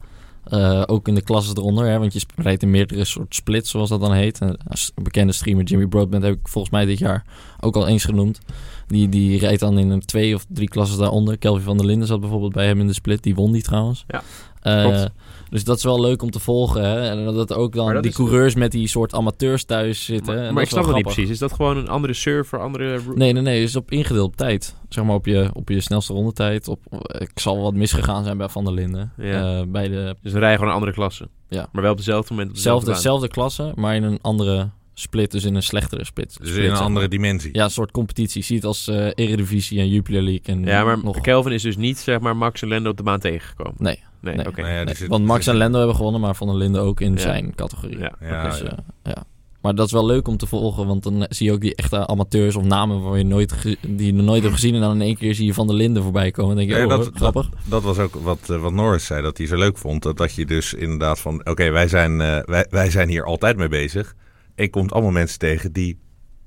[0.43, 3.69] Eh, ook in de klassen eronder, hè, want je sp- rijdt in meerdere soort splits,
[3.69, 4.39] zoals dat dan heet.
[4.39, 7.25] En als bekende streamer Jimmy Broadbent heb ik volgens mij dit jaar
[7.59, 8.39] ook al eens genoemd.
[8.87, 11.37] Die, die rijdt dan in een twee of drie klassen daaronder.
[11.37, 13.23] Kelvin van der Linden zat bijvoorbeeld bij hem in de split.
[13.23, 14.05] Die won die trouwens.
[14.07, 14.21] Ja,
[14.61, 15.05] Eh.
[15.53, 16.83] Dus dat is wel leuk om te volgen.
[16.83, 17.09] Hè?
[17.09, 20.35] En dat ook dan die coureurs met die soort amateurs thuis zitten.
[20.35, 21.29] Maar, maar ik snap het niet precies.
[21.29, 22.99] Is dat gewoon een andere server, andere...
[23.15, 23.59] Nee, nee, nee.
[23.59, 24.75] Het is op ingedeeld op tijd.
[24.89, 26.67] Zeg maar op je, op je snelste rondetijd.
[26.67, 26.79] Op,
[27.19, 29.13] ik zal wat misgegaan zijn bij Van der Linden.
[29.17, 29.59] Ja.
[29.59, 31.27] Eh, bij de Dus dan rij je gewoon een andere klasse.
[31.49, 31.67] Ja.
[31.71, 35.31] Maar wel op dezelfde moment op dezelfde zelfde, zelfde klasse, maar in een andere split.
[35.31, 36.37] Dus in een slechtere split.
[36.39, 37.09] Dus split, in een andere maar.
[37.09, 37.49] dimensie.
[37.53, 38.43] Ja, een soort competitie.
[38.43, 40.41] Zie het als eh Eredivisie en Jupiler League.
[40.55, 40.63] En.
[40.63, 41.21] Ja, maar nog...
[41.21, 43.73] Kelvin is dus niet, zeg maar, Max en Lando op de baan tegengekomen.
[43.77, 43.99] Nee.
[44.21, 44.47] Nee, Nee.
[44.47, 44.61] oké.
[44.61, 46.55] Nou ja, die Nee, zit- want Max zit- en Lendo hebben gewonnen, maar Van der
[46.57, 47.19] Linden ook in Ja.
[47.19, 47.97] zijn categorie.
[47.97, 48.11] Ja.
[48.21, 48.65] Ja, dus, ja.
[48.65, 49.23] eh, ja.
[49.61, 52.07] Maar dat is wel leuk om te volgen, want dan zie je ook die echte
[52.07, 54.75] amateurs of namen waar je nooit die je nog nooit hebt gezien.
[54.75, 56.55] En dan in één keer zie je Van der Linden voorbij komen.
[56.55, 57.49] Dan denk je, oh, dat, grappig.
[57.49, 60.03] dat, dat was ook wat, eh, wat Norris zei, dat hij zo leuk vond.
[60.03, 63.57] Dat, dat je dus inderdaad van, oké, wij, zijn, eh, wij, wij zijn hier altijd
[63.57, 64.15] mee bezig.
[64.55, 65.99] Je komt allemaal mensen tegen die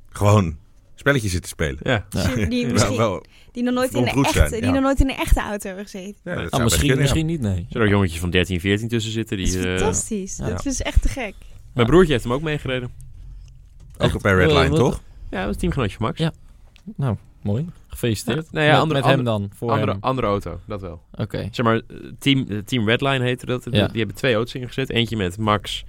[0.08, 0.56] gewoon
[0.94, 1.78] spelletjes zitten spelen.
[1.82, 2.06] Ja.
[2.10, 2.34] Ja.
[2.34, 5.00] Die, die, Wel- misschien, wel- die, nog nooit in de echte, zijn, die nog nooit
[5.00, 6.14] in een echte auto hebben gezeten.
[6.24, 7.00] ja, dat misschien, kunnen, ja.
[7.02, 7.66] misschien niet, nee.
[7.70, 9.36] Er ook jongetjes van 13, 14 tussen zitten.
[9.36, 10.36] Dat is Die, eh, fantastisch.
[10.36, 10.48] ja.
[10.48, 11.34] Dat is echt te gek.
[11.74, 12.90] mijn broertje heeft hem ook meegereden.
[13.98, 15.00] Ook bij Redline, Eh, toch?
[15.30, 16.18] Ja, dat was teamgenootje van Max.
[16.18, 16.32] Ja.
[16.96, 17.66] Nou, mooi.
[17.86, 18.44] Gefeliciteerd.
[18.44, 20.00] Ja, nou ja, met, andere- met hem andere- dan, voor Andere, hem.
[20.00, 21.02] andere auto, dat wel.
[21.12, 21.48] Oké.
[21.50, 23.64] Zeg maar, eh, team, team Redline heette dat.
[23.70, 23.86] Ja.
[23.88, 24.90] Die hebben twee auto's ingezet.
[24.90, 25.84] Eentje met Max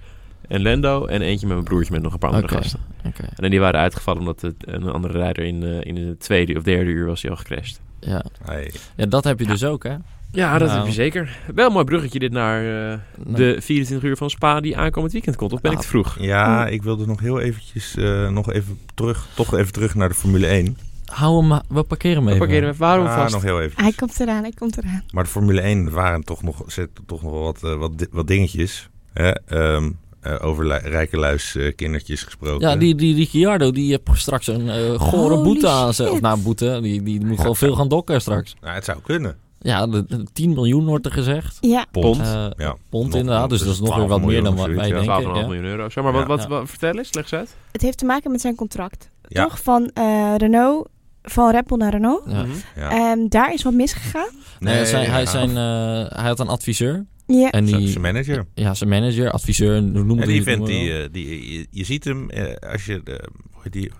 [0.48, 1.06] en Lando.
[1.06, 2.80] En eentje met mijn broertje met nog een paar andere gasten.
[3.06, 3.28] Oké.
[3.36, 6.62] En die waren uitgevallen omdat het, een andere rijder in, eh, in de tweede of
[6.62, 7.80] derde uur was hij al gecrashed.
[8.00, 8.24] Ja.
[8.44, 8.72] Hey.
[8.96, 9.94] ja, dat heb je dus ook, hè?
[10.32, 10.78] Ja, dat Nou.
[10.78, 11.38] heb je zeker.
[11.54, 12.60] Wel een mooi bruggetje dit naar
[12.92, 15.52] eh, Nou, de 24 uur van Spa die aankomend weekend komt.
[15.52, 16.16] Of ben ik te vroeg?
[16.20, 20.14] Ja, ik wilde nog heel eventjes, eh, nog even terug, toch even terug naar de
[20.14, 20.76] Formule 1.
[21.04, 22.46] Hou hem, we parkeren hem We even.
[22.46, 23.32] parkeren hem waarom Ah, vast.
[23.34, 23.82] nog heel even.
[23.82, 25.02] Hij komt eraan, hij komt eraan.
[25.12, 28.88] Maar de Formule 1 waren toch nog, zitten toch nog wel wat, wat, wat dingetjes.
[29.12, 29.30] Hè?
[29.30, 32.68] Ehm, eh, over rijke luis eh, kindertjes gesproken.
[32.68, 36.10] Ja, die, die Ricciardo, die heeft straks een eh gore Holy boete aan zijn...
[36.10, 38.54] Of nou, boete, die, die moet gewoon veel gaan dokken straks.
[38.60, 39.36] Nou, het zou kunnen.
[39.60, 41.56] Ja, de, de 10 miljoen wordt er gezegd.
[41.60, 42.16] Ja, Pond.
[42.56, 42.76] Ja.
[42.90, 44.90] pond Nog- inderdaad, dus dus dat is nog weer 12 wat meer dan wat wij
[44.90, 45.02] denken.
[45.04, 45.46] 12,5 Ja.
[45.46, 45.88] miljoen euro.
[45.88, 46.28] Zeg maar, wat, Ja.
[46.28, 47.56] wat, wat- vertel eens, leg eens uit.
[47.72, 49.08] het heeft te maken met zijn contract.
[49.28, 49.42] Ja.
[49.42, 49.60] Toch?
[49.62, 50.88] Van eh, Renault,
[51.22, 52.22] van Red Bull naar Renault.
[52.26, 52.42] Ja.
[52.42, 52.50] Mhm.
[52.76, 52.90] Ja.
[52.90, 54.28] Ehm, daar is wat misgegaan.
[54.58, 57.04] Nee, zijn, hij, zijn, eh, hij had een adviseur.
[57.30, 58.46] Ja, En Zijn- die, zijn manager.
[58.54, 60.42] ja, zijn manager, adviseur, hoe noemen En die die?
[60.42, 63.00] vent, die, eh, die, je, je ziet hem eh, als je...
[63.04, 63.90] de hoe heet die?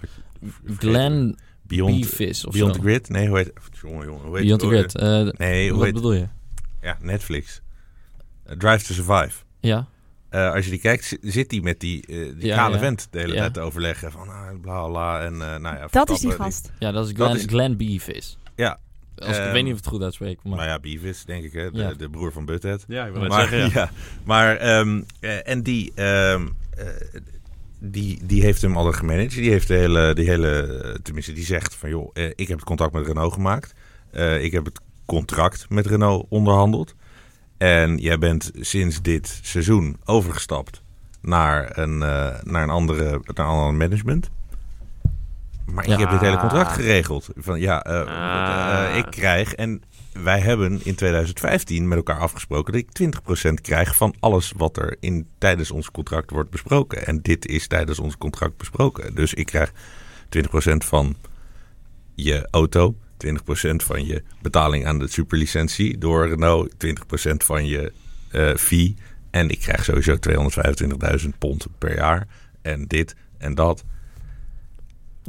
[0.79, 2.81] Glenn Beyond, Beefis of Beyond zo.
[2.81, 3.09] the Grid?
[3.09, 3.53] Nee, hoe heet...
[3.83, 4.27] Jongen, jongen.
[4.27, 4.95] Hoe heet Beyond the Grid.
[4.95, 5.95] Eh, Nee, hoe wat heet...
[5.95, 6.27] bedoel je?
[6.83, 7.61] Ja, Netflix.
[8.59, 9.33] Drive to Survive.
[9.61, 9.87] Ja.
[10.29, 12.79] Eh, als je die kijkt, zi- zit hij met die, eh, die Ja, kale ja.
[12.81, 13.39] vent de hele Ja.
[13.41, 14.13] tijd te overleggen.
[14.13, 15.21] Van ah, bla bla.
[15.25, 16.73] En, eh, nou ja, dat is die gast.
[16.79, 18.39] ja, dat is Dat Glenn, is- Glenn Beefis.
[18.57, 18.79] Ja.
[19.19, 20.39] Als, ik Ehm, weet niet of ik het goed uitspreek.
[20.43, 21.53] Maar, Nou ja, Beavis, denk ik.
[21.53, 21.71] Hè?
[21.71, 21.93] De, Ja.
[21.95, 22.85] de broer van Butthead.
[22.89, 23.71] Ja, ik wil Maar, zeggen, ja.
[23.81, 23.91] ja.
[24.25, 26.87] maar ehm, eh, en die, ehm, eh,
[27.79, 29.31] die, die heeft hem al gemanaged.
[29.35, 32.67] Die heeft de hele, die hele, tenminste, die zegt van joh, eh, ik heb het
[32.67, 33.75] contact met Renault gemaakt.
[34.11, 36.95] Eh, ik heb het contract met Renault onderhandeld.
[37.59, 40.83] En jij bent sinds dit seizoen overgestapt
[41.21, 44.31] naar een, eh, naar een, andere, naar een ander management.
[45.73, 45.93] Maar Ja.
[45.93, 47.29] ik heb dit hele contract geregeld.
[47.37, 48.85] Van ja, eh, Ah.
[48.91, 53.97] eh, ik krijg en wij hebben in 2015 met elkaar afgesproken dat ik 20% krijg
[53.97, 57.07] van alles wat er in, tijdens ons contract wordt besproken.
[57.07, 59.15] En dit is tijdens ons contract besproken.
[59.15, 59.73] Dus ik krijg
[60.29, 61.17] 20% van
[62.15, 67.93] je auto, 20% van je betaling aan de superlicentie door Renault, 20% van je
[68.31, 68.97] eh, fee.
[69.31, 72.27] En ik krijg sowieso 225.000 pond per jaar.
[72.63, 73.85] En dit en dat.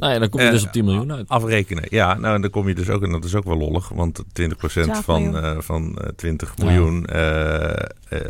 [0.00, 1.28] Nou ja, dan kom je Eh, dus op 10 miljoen uit.
[1.28, 1.84] Afrekenen.
[1.88, 4.22] Ja, nou en dan kom je dus ook, en dat is ook wel lollig, want
[4.32, 5.42] 20% 12 van, miljoen.
[5.44, 6.64] eh, van eh, 20 Ja.
[6.64, 7.70] miljoen eh,
[8.08, 8.28] eh,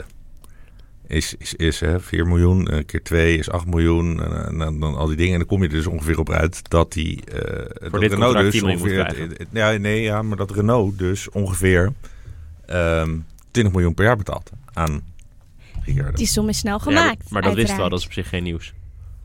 [1.07, 4.97] is, is, is hè, 4 miljoen, keer 2 is 8 miljoen, en, en dan, dan
[4.97, 5.33] al die dingen.
[5.33, 8.37] En dan kom je er dus ongeveer op uit dat die eh dat dit Renault
[8.39, 11.93] dus 10 miljoen moet ongeveer, ja, nee, ja, maar dat Renault dus ongeveer
[12.67, 13.17] ehm
[13.51, 15.03] 20 miljoen per jaar betaalt aan
[15.85, 16.17] Ricciardo.
[16.17, 17.31] Die som is snel Ja, maar- gemaakt.
[17.31, 17.91] maar dat wisten we al, uiteraard.
[17.91, 18.73] dat is op zich geen nieuws.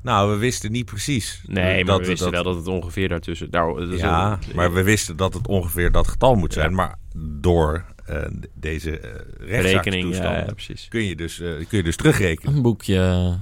[0.06, 1.42] Nou, we wisten niet precies.
[1.48, 3.52] Nee, maar dat, we wisten dat- wel dat het ongeveer daartussen...
[3.52, 6.70] Daar, dat ja, een- maar we wisten dat het ongeveer dat getal moet zijn.
[6.70, 6.76] Ja.
[6.76, 6.96] Maar
[7.42, 8.22] door eh,
[8.54, 9.02] deze
[9.42, 10.88] uh, rekening, ja, ja, precies.
[10.90, 12.56] kun, je dus, eh, kun je dus terugrekenen.
[12.56, 13.34] Een boekje, eh,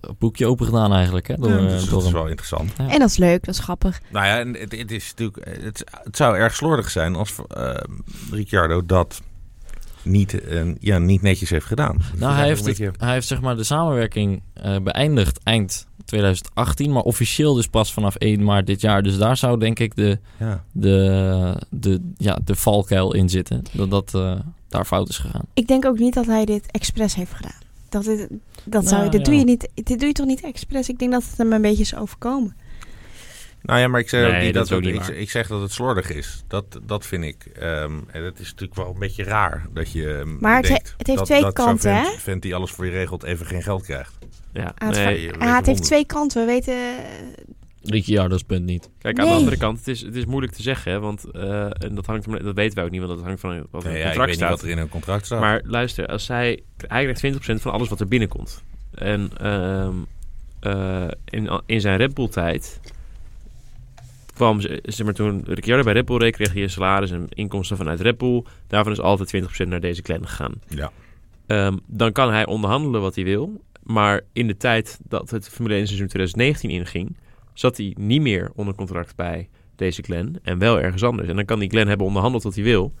[0.00, 1.34] een boekje open gedaan eigenlijk, hè?
[1.36, 2.12] Door, Ja, eh, dus door dat is hem.
[2.14, 2.72] wel interessant.
[2.78, 2.88] Ja.
[2.88, 4.00] En dat is leuk, dat is grappig.
[4.10, 7.74] Nou ja, en het, het is natuurlijk, het, het zou erg slordig zijn als eh,
[8.30, 9.20] Ricciardo dat
[10.02, 11.96] niet, eh, ja, niet netjes heeft gedaan.
[11.96, 15.86] Dat Nou, is hij heeft, het, hij heeft zeg maar de samenwerking eh, beëindigd eind
[16.04, 19.02] 2018, maar officieel dus pas vanaf 1 maart dit jaar.
[19.02, 20.64] Dus daar zou denk ik de, ja.
[20.72, 23.62] de, de, ja, de valkuil in zitten.
[23.72, 25.44] Dat dat eh, daar fout is gegaan.
[25.54, 27.58] Ik denk ook niet dat hij dit expres heeft gedaan.
[27.88, 28.28] Dat, dit,
[28.64, 29.40] dat, zou, Nou, dit, doe ja.
[29.40, 30.88] je niet, dit doe je toch niet expres?
[30.88, 32.56] Ik denk dat het hem een beetje is overkomen.
[33.62, 35.60] Nou ja, maar ik zeg ook Nee, niet dat dat, ook niet ik, zeg dat
[35.60, 36.42] het slordig is.
[36.48, 37.44] Dat, dat vind ik.
[37.44, 40.14] ehm, en het is natuurlijk wel een beetje raar dat je.
[40.14, 42.18] ehm, Maar het he- denkt het heeft dat, twee dat kanten, vent, hè?
[42.18, 44.18] vent die alles voor je regelt even geen geld krijgt.
[44.52, 46.40] Ja, Ah, het, nee, je ah, het heeft twee kanten.
[46.46, 46.74] We weten...
[47.82, 48.90] Ricciardo's punt niet.
[48.98, 49.38] Kijk, aan de Nee.
[49.40, 52.30] andere kant, het is, het is moeilijk te zeggen, hè, want eh, en dat, hangt,
[52.44, 54.10] dat weten wij ook niet, want dat hangt van wat er in Nee, het ja,
[54.10, 54.50] ik contract weet niet staat.
[54.50, 55.40] wat er in een contract staat.
[55.40, 58.62] Maar luister, als hij, hij krijgt 20% van alles wat er binnenkomt.
[58.94, 59.94] En ehm,
[60.60, 62.80] eh, in, in zijn Red Bull tijd
[64.40, 67.26] kwam, ze- zeg maar, toen Ricciardo bij Red Bull reed, kreeg hij een salaris en
[67.28, 68.44] inkomsten vanuit Red Bull.
[68.66, 70.52] Daarvan is altijd 20% naar deze clan gegaan.
[70.68, 70.90] ja.
[71.46, 73.62] Ehm, dan kan hij onderhandelen wat hij wil.
[73.82, 77.16] Maar in de tijd dat het Formule 1 seizoen 2019 inging,
[77.54, 81.28] zat hij niet meer onder contract bij deze clan en wel ergens anders.
[81.28, 82.94] En dan kan die clan hebben onderhandeld wat hij wil,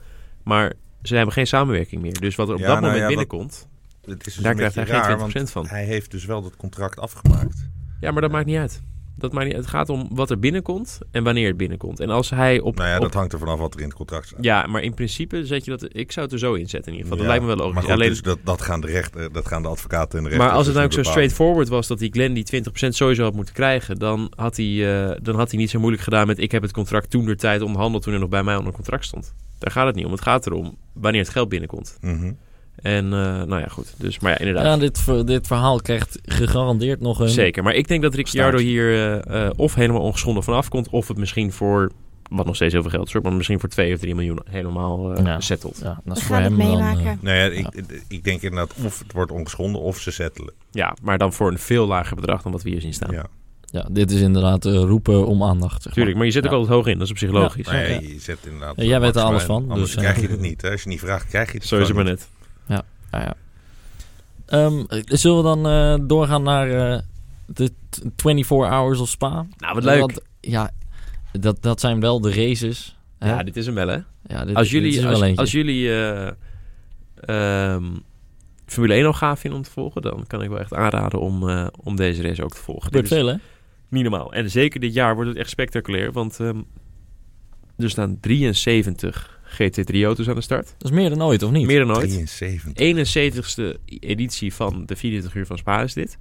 [0.44, 0.72] maar
[1.02, 2.20] ze hebben geen samenwerking meer.
[2.20, 3.68] Dus wat er op Ja, dat nou moment ja, binnenkomt,
[4.04, 5.66] Het is dus daar krijgt hij geen raar, 20% want van.
[5.66, 7.68] Hij heeft dus wel dat contract afgemaakt.
[8.00, 8.82] Ja, maar dat maakt niet uit.
[9.16, 12.00] Dat maakt niet, het gaat om wat er binnenkomt en wanneer het binnenkomt.
[12.00, 12.76] En als hij op...
[12.76, 14.44] nou ja, op- dat hangt er vanaf wat er in het contract staat.
[14.44, 15.86] ja, maar in principe zet je dat...
[15.88, 17.16] Ik zou het er zo inzetten in ieder geval.
[17.18, 17.74] Dat lijkt me wel logisch.
[17.74, 20.30] Maar goed, Alleen, dus dat, dat, gaan de rechter, dat gaan de advocaten en de
[20.30, 22.70] rechters Maar als het dus nou ook zo straightforward was dat die Glenn die 20%
[22.88, 24.66] sowieso had moeten krijgen, dan had hij,
[25.10, 27.36] eh, dan had hij niet zo moeilijk gedaan met ik heb het contract toen de
[27.36, 29.34] tijd onderhandeld toen hij nog bij mij onder contract stond.
[29.58, 30.10] Daar gaat het niet om.
[30.12, 31.98] Het gaat erom wanneer het geld binnenkomt.
[32.00, 32.32] Mhm.
[32.82, 33.10] En eh,
[33.42, 33.94] nou ja, goed.
[33.98, 34.64] Dus, maar ja, inderdaad.
[34.64, 37.28] Ja, dit, ver- dit verhaal krijgt gegarandeerd nog een...
[37.28, 37.62] Zeker.
[37.62, 41.16] Maar ik denk dat Ricciardo hier eh, eh, of helemaal ongeschonden vanaf komt, of het
[41.16, 41.90] misschien voor,
[42.30, 45.12] wat nog steeds heel veel geld is, maar misschien voor 2 of 3 miljoen helemaal
[45.14, 45.40] eh Ja.
[45.40, 45.78] settelt.
[45.82, 46.76] Ja, dat We is voor gaan het hem dan...
[46.76, 47.06] meemaken.
[47.06, 47.66] eh, Nou ja, ik,
[48.08, 50.52] ik denk inderdaad of het wordt ongeschonden of ze settelen.
[50.70, 53.12] Ja, maar dan voor een veel lager bedrag dan wat we hier zien staan.
[53.14, 53.26] Ja.
[53.64, 55.82] ja, dit is inderdaad roepen om aandacht.
[55.82, 56.56] Zeg Tuurlijk, maar je zit ook Ja.
[56.56, 56.94] altijd hoog in.
[56.94, 57.66] Dat is op zich logisch.
[57.66, 58.00] Nou ja, Ja.
[58.00, 58.72] je zet inderdaad...
[58.76, 60.62] Ja, jij weet er alles van, Anders dus, eh, krijg je het niet.
[60.62, 60.70] Hè?
[60.70, 62.12] Als je niet vraagt, krijg je het Zo is het maar niet.
[62.12, 62.28] net.
[63.10, 63.34] Ja, ja.
[64.46, 66.98] Ehm, zullen we dan eh, doorgaan naar eh,
[67.46, 69.46] de t- 24 Hours of Spa?
[69.56, 70.00] Nou, wat leuk.
[70.00, 70.70] Want, ja,
[71.32, 72.96] dat, dat zijn wel de races.
[73.18, 73.28] hè?
[73.30, 73.98] Ja, dit is hem wel, hè?
[74.26, 76.30] Ja, dit, Als jullie, is als, jullie eh,
[77.14, 77.84] ehm,
[78.66, 81.50] Formule 1 al gaaf vinden om te volgen, dan kan ik wel echt aanraden om,
[81.82, 82.84] om deze race ook te volgen.
[82.84, 83.34] gebeurt is veel, hè?
[83.88, 84.32] niet normaal.
[84.32, 86.60] En zeker dit jaar wordt het echt spectaculair, want ehm,
[87.76, 90.74] er staan 73 GT3-auto's aan de start.
[90.78, 91.66] Dat is meer dan ooit, of niet?
[91.66, 92.36] Meer dan ooit.
[92.36, 93.74] 73.
[93.74, 96.18] 71ste editie van de 24 uur van Spa is dit.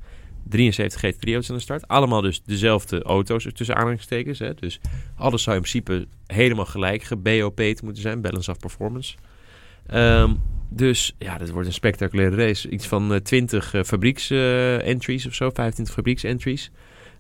[0.50, 1.88] 73 GT3-auto's aan de start.
[1.88, 4.40] Allemaal dus dezelfde auto's tussen aanhalingstekens.
[4.40, 4.54] Hè.
[4.54, 4.80] Dus
[5.16, 8.22] alles zou in principe helemaal gelijk ge-BOP'd moeten zijn.
[8.22, 9.16] Balance of Performance.
[9.86, 10.34] Ehm,
[10.70, 12.70] dus ja, dit wordt een spectaculaire race.
[12.70, 15.50] Iets van eh, 20 eh, fabrieks-entries of zo.
[15.54, 16.72] 25 fabrieks-entries.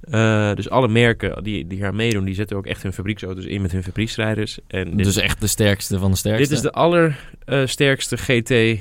[0.02, 3.62] Eh, dus alle merken die, die hier meedoen, die zetten ook echt hun fabrieksauto's in
[3.62, 4.60] met hun fabrieksrijders.
[4.68, 6.48] En dit, Dus echt de sterkste van de sterkste.
[6.48, 8.78] dit is de allersterkste GT-race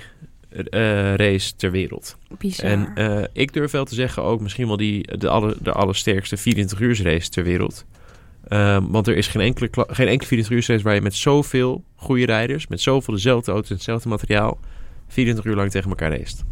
[1.57, 2.16] ter wereld.
[2.38, 2.70] Bizar.
[2.70, 6.37] En eh, ik durf wel te zeggen ook misschien wel die, de, aller, de allersterkste
[6.37, 7.85] 24 uur race ter wereld.
[8.48, 11.85] Ehm, want er is geen enkele, geen enkele 24 uur race waar je met zoveel
[11.94, 14.59] goede rijders, met zoveel dezelfde auto's en hetzelfde materiaal,
[15.09, 16.44] 24 uur lang tegen elkaar racet.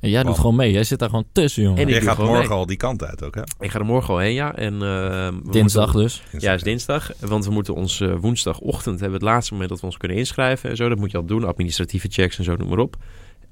[0.00, 0.72] En jij doet gewoon mee.
[0.72, 1.78] Jij zit daar gewoon tussen, jongen.
[1.78, 2.48] En ik Jij gaat morgen mee.
[2.48, 3.42] al die kant uit ook, hè?
[3.60, 4.54] Ik ga er morgen al heen, ja.
[4.56, 6.42] En, eh, Dinsdag moeten- dus.
[6.42, 7.10] Ja, is dinsdag.
[7.20, 10.70] Want we moeten ons eh, woensdagochtend hebben het laatste moment dat we ons kunnen inschrijven
[10.70, 10.88] en zo.
[10.88, 12.96] Dat moet je al doen, administratieve checks en zo, noem maar op.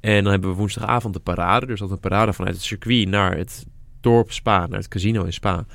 [0.00, 1.66] En dan hebben we woensdagavond de parade.
[1.66, 3.66] Dus dat een parade vanuit het circuit naar het
[4.00, 5.66] dorp Spa, naar het casino in Spa.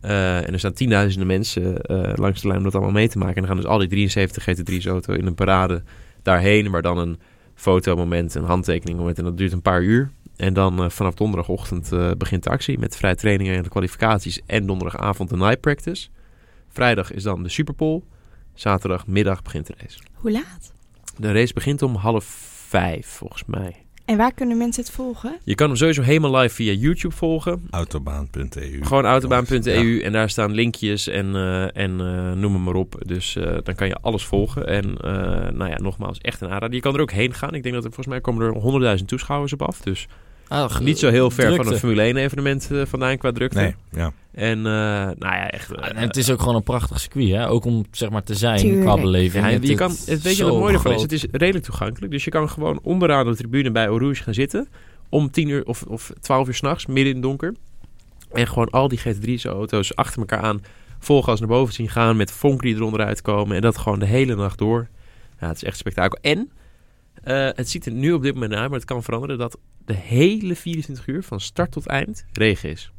[0.00, 3.18] Eh, en er staan tienduizenden mensen eh, langs de lijn om dat allemaal mee te
[3.18, 3.34] maken.
[3.34, 5.82] En dan gaan dus al die 73 GT3's auto in een parade
[6.22, 7.18] daarheen, waar dan een
[7.62, 10.10] fotomoment, een handtekeningmoment en dat duurt een paar uur.
[10.36, 14.40] En dan eh, vanaf donderdagochtend eh, begint de actie met vrije trainingen en de kwalificaties
[14.46, 16.08] en donderdagavond de night practice.
[16.68, 18.02] Vrijdag is dan de Superpole.
[18.54, 19.98] Zaterdagmiddag begint de race.
[20.14, 20.72] Hoe laat?
[21.16, 22.24] De race begint om half
[22.68, 23.81] vijf, volgens mij.
[24.04, 25.38] En waar kunnen mensen het volgen?
[25.44, 27.66] Je kan hem sowieso helemaal live via YouTube volgen.
[27.70, 28.82] Autobaan.eu.
[28.82, 33.02] Gewoon autobaan.eu en daar staan linkjes en, eh, en eh, noem hem maar op.
[33.06, 34.66] Dus eh, dan kan je alles volgen.
[34.66, 35.12] En eh,
[35.52, 36.74] nou ja, nogmaals, echt een aanrader.
[36.74, 37.54] Je kan er ook heen gaan.
[37.54, 39.80] Ik denk dat er volgens mij komen er 100.000 toeschouwers op af.
[39.80, 40.08] Dus
[40.48, 43.58] Ah, niet zo heel ver van een Formule 1 evenement eh, vandaan qua drukte.
[43.60, 44.12] Nee, ja.
[44.32, 45.72] En eh, nou ja, echt...
[45.72, 47.48] eh, En het is ook gewoon een prachtig circuit, hè?
[47.48, 48.80] Ook om zeg maar te zijn Tuurlijk.
[48.84, 49.44] qua beleving.
[49.44, 51.02] Ja, Het- je kan, het het, weet je wat mooi ervan is?
[51.02, 52.12] Het is redelijk toegankelijk.
[52.12, 54.68] Dus je kan gewoon onderaan de tribune bij Rouge gaan zitten.
[55.08, 57.54] Om 10 uur of, of 12 uur s'nachts, midden in het donker.
[58.32, 60.62] En gewoon al die GT3's auto's achter elkaar aan
[60.98, 62.16] vol gas naar boven zien gaan.
[62.16, 63.56] Met vonken die eronder uitkomen.
[63.56, 64.88] En dat gewoon de hele nacht door.
[65.40, 66.18] Ja, het is echt spektakel.
[66.22, 66.50] En
[67.22, 69.94] eh, het ziet er nu op dit moment uit, maar het kan veranderen dat de
[69.94, 72.90] hele 24 uur van start tot eind regen is.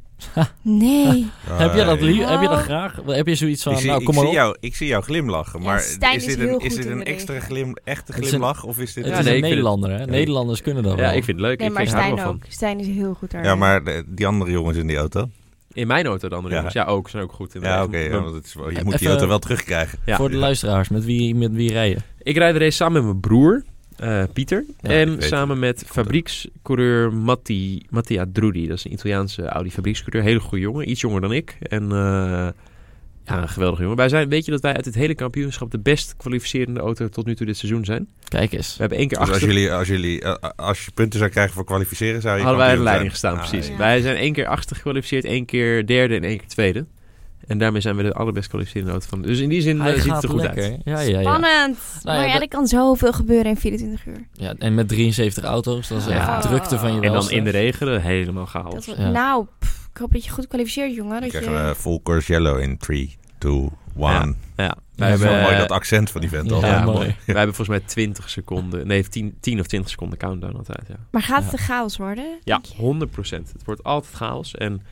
[0.62, 1.26] Nee.
[1.46, 2.28] Heb je dat, lief?
[2.28, 2.62] Heb je dat Oh.
[2.64, 3.00] graag?
[3.06, 4.38] Heb je zoiets van, ik zie, nou ik, kom maar zie op?
[4.38, 7.40] jou, ik zie jou glimlachen, Ja, maar is is dit een, is dit een extra
[7.40, 8.64] glim, echte glimlach?
[8.64, 9.04] Of is dit...
[9.04, 10.06] Het Ja, is nee, een Nederlander, hè?
[10.06, 11.08] Nederlanders kunnen dat Ja, wel.
[11.16, 11.58] ik vind het leuk.
[11.58, 12.40] Nee, ik, maar ik hou Stijn ook.
[12.40, 12.42] van.
[12.52, 13.44] Stijn is heel goed daar.
[13.44, 15.28] Ja, maar de- die andere jongens in die auto?
[15.72, 16.56] In mijn auto de andere Ja.
[16.60, 16.74] jongens.
[16.78, 17.08] Ja, ook.
[17.08, 17.96] Zijn ook goed in de Ja, oké.
[17.98, 19.98] ja, Maar- want het is wel- je Even- moet die auto wel terugkrijgen.
[20.04, 20.16] Ja.
[20.16, 22.02] Voor de luisteraars, met wie, met wie rijden?
[22.22, 23.62] Ik rijd de race samen met mijn broer,
[23.96, 24.64] eh, Pieter.
[24.80, 28.66] Ja, en samen met fabriekscoureur Matti, Mattia Drudi.
[28.66, 30.22] Dat is een Italiaanse Audi fabriekscoureur.
[30.22, 30.90] Hele goede jongen.
[30.90, 31.56] Iets jonger dan ik.
[31.62, 32.48] En eh,
[33.26, 33.96] ja, een geweldige jongen.
[33.96, 37.26] Wij zijn, weet je dat wij uit het hele kampioenschap de best kwalificerende auto tot
[37.26, 38.06] nu toe dit seizoen zijn?
[38.28, 38.72] Kijk eens.
[38.72, 39.52] We hebben één keer Dus als, achter...
[39.52, 42.70] jullie, als, jullie, eh, als je punten zou krijgen voor kwalificeren, zou je Hadden wij
[42.70, 43.32] aan de leiding zijn.
[43.32, 43.68] gestaan, Ah, precies.
[43.70, 43.76] ja.
[43.76, 46.84] Wij zijn één keer achter gekwalificeerd, één keer derde en één keer tweede.
[47.46, 49.22] En daarmee zijn we de allerbest kwalificerende auto van.
[49.22, 50.62] Dus in die zin eh, Hij ziet het er goed lekker.
[50.62, 50.80] uit.
[50.84, 51.20] Ja, ja, ja.
[51.20, 51.78] Spannend.
[52.02, 54.26] Nou maar ja, dat- er kan zoveel gebeuren in 24 uur.
[54.32, 54.54] ja.
[54.58, 56.36] En met 73 auto's, dat is Ja.
[56.36, 58.86] echt drukte van je En dan in de regen helemaal chaos.
[58.86, 58.98] Dat.
[58.98, 61.20] Nou, pff, ik hoop dat je goed kwalificeert, jongen.
[61.20, 61.58] Dan krijgen je...
[61.68, 64.36] we full course yellow in 3, 2, 1.
[64.56, 64.76] Ja.
[64.96, 66.60] Wij is wel hebben, mooi dat accent van die vent al.
[66.60, 66.98] Ja, Ja, mooi.
[67.26, 70.84] Wij hebben volgens mij 20 seconden, nee 10, 10 of 20 seconden countdown altijd.
[70.88, 71.44] Ja, Maar gaat Ja.
[71.44, 72.38] het een chaos worden?
[72.44, 72.74] ja denk je?
[72.82, 73.52] 100%.
[73.52, 74.54] Het wordt altijd chaos.
[74.54, 74.82] En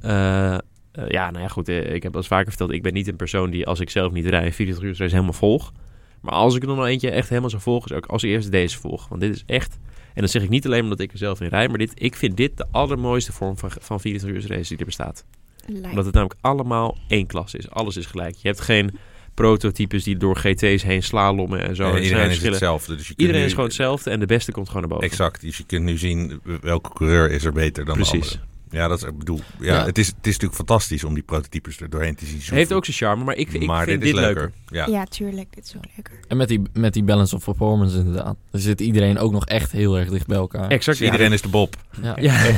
[0.00, 0.58] eh,
[0.92, 1.68] eh, ja, nou ja, goed.
[1.68, 3.90] eh, ik heb al eens vaker verteld, ik ben niet een persoon die als ik
[3.90, 5.72] zelf niet rij, 24 uur race helemaal volg.
[6.20, 8.50] Maar als ik er nog wel eentje echt helemaal zou volgen, zou ik als eerste
[8.50, 9.08] deze volgen.
[9.08, 9.78] Want dit is echt,
[10.14, 12.16] en dat zeg ik niet alleen omdat ik er zelf in rij, maar dit, ik
[12.16, 15.24] vind dit de allermooiste vorm van, van 24 uur race die er bestaat.
[15.66, 15.88] Lijkt.
[15.88, 17.70] Omdat het namelijk allemaal één klasse is.
[17.70, 18.34] Alles is gelijk.
[18.36, 18.90] Je hebt geen
[19.34, 21.90] prototypes die door GT's heen slalommen en zo.
[21.90, 22.92] Zijn iedereen is hetzelfde.
[22.96, 25.06] Dus je kunt Iedereen nu- is gewoon hetzelfde en de beste komt gewoon naar boven.
[25.08, 25.40] Exact.
[25.40, 28.32] Dus je kunt nu zien welke coureur is er beter dan de Precies.
[28.32, 28.48] andere.
[28.70, 29.84] Ja, dat is, ik bedoel, ja, Ja.
[29.84, 32.38] Het, is, het is natuurlijk fantastisch om die prototypes er doorheen te zien.
[32.38, 32.56] zoeken.
[32.56, 34.52] Heeft ook zijn charme, maar ik, ik maar vind dit dit, leuker.
[34.68, 34.86] Ja.
[34.86, 35.54] Ja, tuurlijk.
[35.54, 36.14] Dit is ook leuker.
[36.28, 38.36] En met die, met die balance of performance inderdaad.
[38.50, 40.68] Er zit iedereen ook nog echt heel erg dicht bij elkaar.
[40.70, 40.98] Exact.
[40.98, 41.76] Dus iedereen is de Bob.
[42.02, 42.16] Ja.
[42.20, 42.42] Ja.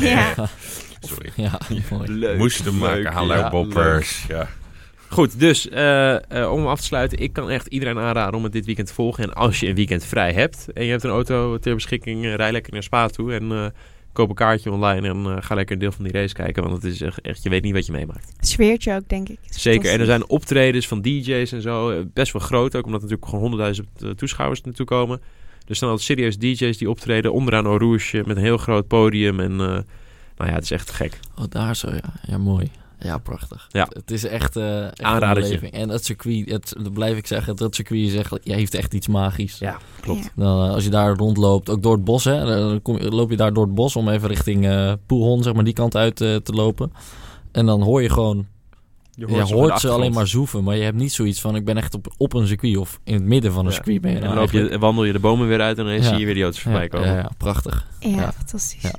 [0.00, 0.34] Ja.
[1.00, 1.30] Sorry.
[1.34, 1.58] Ja,
[1.90, 2.12] mooi.
[2.12, 2.38] Leuk.
[2.38, 3.02] Moesten maken.
[3.02, 4.24] leuk, Hallo Boppers.
[4.28, 4.48] Ja.
[5.08, 7.18] Goed, dus eh, eh, om af te sluiten.
[7.18, 9.24] Ik kan echt iedereen aanraden om het dit weekend te volgen.
[9.24, 12.34] En als je een weekend vrij hebt en je hebt een auto ter beschikking, eh,
[12.34, 13.32] rij lekker naar Spa toe.
[13.34, 13.66] En eh,
[14.16, 16.62] koop een kaartje online en eh, ga lekker een deel van die race kijken.
[16.62, 18.32] Want het is echt, echt je weet niet wat je meemaakt.
[18.40, 19.38] Sfeertje ook, denk ik.
[19.50, 19.90] Zeker.
[19.92, 21.90] En er zijn optredens van DJ's en zo.
[21.90, 25.20] eh, Best wel groot ook, omdat er natuurlijk gewoon honderdduizend eh, toeschouwers naartoe komen.
[25.68, 29.40] Er staan altijd serieus DJ's die optreden onderaan Rouge met een heel groot podium.
[29.40, 29.66] En eh,
[30.36, 31.18] nou ja, het is echt gek.
[31.38, 32.12] Oh, daar zo, ja.
[32.26, 32.70] Ja, mooi.
[32.98, 33.66] Ja, prachtig.
[33.70, 33.86] Ja.
[33.92, 35.48] Het, is echt, eh echt een Aanradertje.
[35.58, 35.72] beleving.
[35.82, 38.94] En het circuit, het, dat blijf ik zeggen, dat circuit is echt, ja, heeft echt
[38.94, 39.58] iets magisch.
[39.58, 40.22] Ja, klopt.
[40.24, 40.30] Ja.
[40.36, 43.30] Dan, eh, als je daar rondloopt, ook door het bos, hè, dan kom, je- loop
[43.30, 46.20] je daar door het bos om even richting eh Poelhon, zeg maar, die kant uit
[46.20, 46.92] eh, te lopen.
[47.52, 48.46] En dan hoor je gewoon,
[49.14, 51.94] je hoort, ze alleen maar zoeven, maar je hebt niet zoiets van, ik ben echt
[51.94, 53.74] op, op een circuit of in het midden van een Ja.
[53.76, 55.94] circuit ben je En dan loop je, wandel je de bomen weer uit en dan
[55.94, 56.02] Ja.
[56.02, 57.06] zie je weer die auto's voorbij ja, komen.
[57.08, 57.86] ja, ja, prachtig.
[58.00, 58.32] Ja, Ja.
[58.32, 58.90] fantastisch.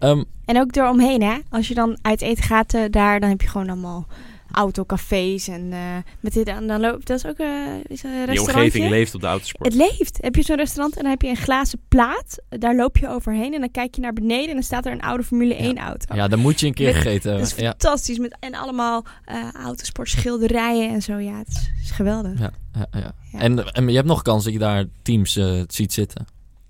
[0.00, 1.38] Ehm, En ook eromheen, hè.
[1.48, 4.06] Als je dan uit eten gaat eh, daar, dan heb je gewoon allemaal
[4.52, 5.48] autocafés.
[5.48, 5.78] En eh,
[6.20, 7.46] met dit, en dan loopt dat is ook eh,
[7.86, 8.40] is een Die restaurantje.
[8.54, 9.72] omgeving leeft op de autosport.
[9.72, 10.18] Het leeft.
[10.20, 12.38] Heb je zo'n restaurant en dan heb je een glazen plaat.
[12.48, 15.00] Daar loop je overheen en dan kijk je naar beneden en dan staat er een
[15.00, 16.14] oude Formule 1 auto.
[16.14, 17.54] ja, dan moet je een keer Met- gegeten Dat is.
[17.54, 17.68] Ja.
[17.68, 18.18] fantastisch.
[18.18, 21.16] Met, en allemaal eh autosportschilderijen en zo.
[21.18, 22.38] Ja, het is, is geweldig.
[22.38, 23.12] Ja, ja, ja.
[23.32, 23.38] Ja.
[23.38, 26.26] En, en je hebt nog kans dat je daar teams ziet zitten.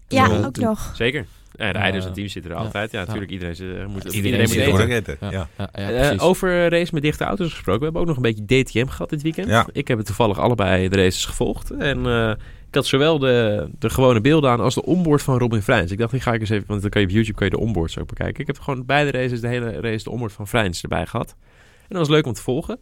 [0.08, 0.92] Ja, ook nog.
[0.96, 1.26] Zeker.
[1.66, 2.90] Ja, de en teams zitten er altijd.
[2.90, 3.30] Ja, natuurlijk.
[3.30, 5.12] Iedereen, zit- moet, Iedereen iedereen moet eten.
[5.14, 5.30] eten.
[5.30, 5.90] Ja, Ja.
[6.12, 7.78] Eh, over race met dichte auto's gesproken.
[7.78, 9.48] We hebben ook nog een beetje DTM gehad dit weekend.
[9.48, 9.66] Ja.
[9.72, 11.70] Ik heb het toevallig allebei de races gevolgd.
[11.70, 12.30] En eh,
[12.68, 15.92] ik had zowel de, de gewone beelden aan als de onboard van Robin Freins.
[15.92, 17.52] Ik dacht, die ga ik eens even, want dan kan je op YouTube kan je
[17.52, 18.40] de onboards ook bekijken.
[18.40, 21.34] Ik heb gewoon beide races, de hele race, de onboard van Freins erbij gehad.
[21.80, 22.78] En dat was leuk om te volgen.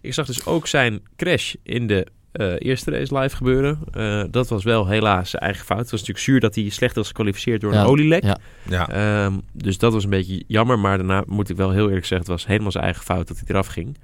[0.00, 3.78] Ik zag dus ook zijn crash in de eh, eerste race live gebeuren.
[3.92, 5.78] Eh, dat was wel helaas zijn eigen fout.
[5.80, 7.80] Het was natuurlijk zuur dat hij slecht was gekwalificeerd door Ja.
[7.80, 8.22] een olielek.
[8.22, 8.38] Ja.
[8.68, 8.88] Ja.
[8.88, 10.78] Ehm, dus dat was een beetje jammer.
[10.78, 13.36] Maar daarna moet ik wel heel eerlijk zeggen, het was helemaal zijn eigen fout dat
[13.36, 13.96] hij eraf ging.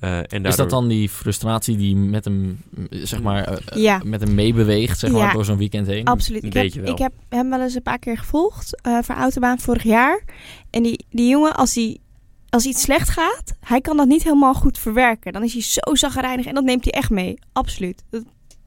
[0.00, 0.48] Eh, en daardoor...
[0.50, 2.58] Is dat dan die frustratie die met hem,
[2.90, 4.00] zeg maar, Ja.
[4.04, 5.32] met hem meebeweegt, zeg maar, Ja.
[5.32, 6.04] door zo'n weekend heen?
[6.04, 6.42] Absoluut.
[6.42, 6.92] Een Ik heb, beetje wel.
[6.92, 10.22] ik heb hem wel eens een paar keer gevolgd eh, voor Autobaan vorig jaar.
[10.70, 12.00] En die, die jongen, als, die,
[12.50, 15.32] als iets slecht gaat, hij kan dat niet helemaal goed verwerken.
[15.32, 17.38] Dan is hij zo zagrijnig en dat neemt hij echt mee.
[17.52, 18.02] Absoluut.
[18.10, 18.20] Daar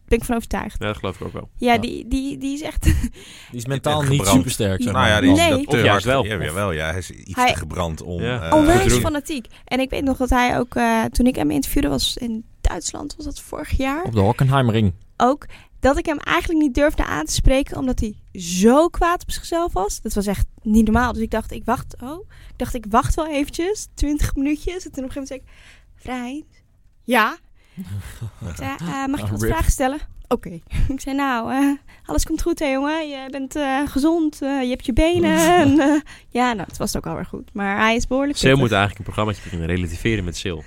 [0.06, 0.76] ben ik van overtuigd.
[0.80, 1.50] Ja, dat geloof ik ook wel.
[1.58, 1.80] Ja, Ja.
[1.80, 2.84] Die, die, die is echt...
[2.84, 2.94] Die
[3.52, 5.22] is mentaal niet supersterk, zeg Nou ja, maar.
[5.22, 5.50] die is Nee.
[5.50, 6.04] dat te hard.
[6.04, 6.26] wel.
[6.26, 8.22] Ja, jawel, ja, hij is iets Hij- te gebrand om...
[8.22, 8.42] Ja.
[8.50, 9.46] eh, Onwijs fanatiek.
[9.66, 13.14] En ik weet nog dat hij ook, eh, toen ik hem interviewde, was in Duitsland,
[13.16, 14.94] was dat vorig jaar Op de Hockenheimring.
[15.18, 15.46] ook,
[15.80, 19.74] dat ik hem eigenlijk niet durfde aan te spreken, omdat hij zo kwaad op zichzelf
[19.74, 20.02] was.
[20.02, 21.14] Dat was echt niet normaal.
[21.14, 24.86] Dus ik dacht, ik wacht, oh, ik dacht, ik wacht wel eventjes, 20 minuutjes.
[24.86, 25.48] En toen op een gegeven moment zei ik,
[25.96, 26.46] Vrij,
[27.04, 27.38] ja.
[28.50, 29.52] Ik zei, eh, mag ik je wat Rip.
[29.52, 30.00] vragen stellen?
[30.28, 30.50] Oké.
[30.94, 33.10] ik zei, nou, eh, alles komt goed hè jongen.
[33.10, 35.38] Je bent eh, gezond, eh, je hebt je benen.
[35.62, 37.54] en, eh, ja, nou, het was ook alweer goed.
[37.54, 40.60] Maar hij is behoorlijk Sil moet eigenlijk een programma beginnen relativeren met Sil.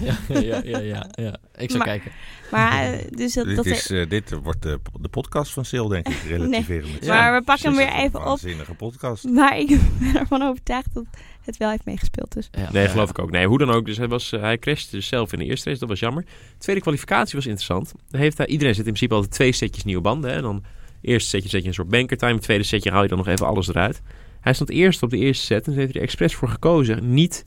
[0.00, 1.36] ja, ja, ja, ja, ja.
[1.56, 2.12] Ik zou Maar- kijken.
[2.50, 5.88] Maar, eh, dus dat, Dit, dat is, eh, dit wordt de, de podcast van Sil,
[5.88, 6.14] denk ik.
[6.28, 7.34] Relativeren met Maar Sil.
[7.38, 8.24] we pakken hem weer even een op.
[8.24, 9.24] waanzinnige podcast.
[9.24, 9.68] Maar ik
[10.00, 11.04] ben ervan overtuigd dat
[11.44, 12.32] het wel heeft meegespeeld.
[12.32, 12.48] Dus.
[12.52, 13.10] Ja, Nee, ja, geloof ja.
[13.10, 13.30] ik ook.
[13.30, 13.86] Nee, hoe dan ook.
[13.86, 15.80] Dus hij, was, eh, hij crashte dus zelf in de eerste race.
[15.80, 16.24] Dat was jammer.
[16.58, 17.92] Tweede kwalificatie was interessant.
[18.10, 20.30] Heeft hij, iedereen zit in principe altijd twee setjes nieuwe banden.
[20.30, 20.36] Hè?
[20.36, 20.64] En dan
[21.00, 22.38] eerste setje zet je een soort banker time.
[22.38, 24.02] Tweede setje haal je dan nog even alles eruit.
[24.40, 25.58] Hij stond eerst op de eerste set.
[25.58, 27.44] En toen heeft hij er expres voor gekozen niet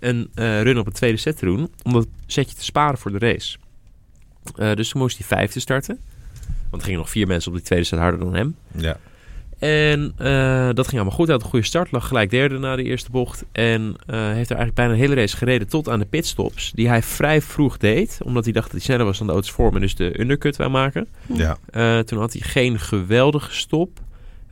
[0.00, 1.70] een eh, run op het tweede set te doen.
[1.82, 3.58] Om dat setje te sparen voor de race.
[4.56, 5.98] Eh, dus toen moest hij vijfde starten.
[6.70, 8.56] Want er gingen nog vier mensen op die tweede set harder dan hem.
[8.76, 8.96] Ja.
[9.58, 11.26] En eh, dat ging allemaal goed.
[11.26, 11.90] Hij had een goede start.
[11.90, 13.44] Lag gelijk derde na de eerste bocht.
[13.52, 16.72] En heeft er eigenlijk bijna een hele race gereden tot aan de pitstops.
[16.74, 18.18] Die hij vrij vroeg deed.
[18.22, 19.74] Omdat hij dacht dat hij sneller was dan de auto's voor hem.
[19.74, 21.08] En dus de undercut wou maken.
[21.26, 21.56] ja.
[22.02, 24.00] Toen had hij geen geweldige stop.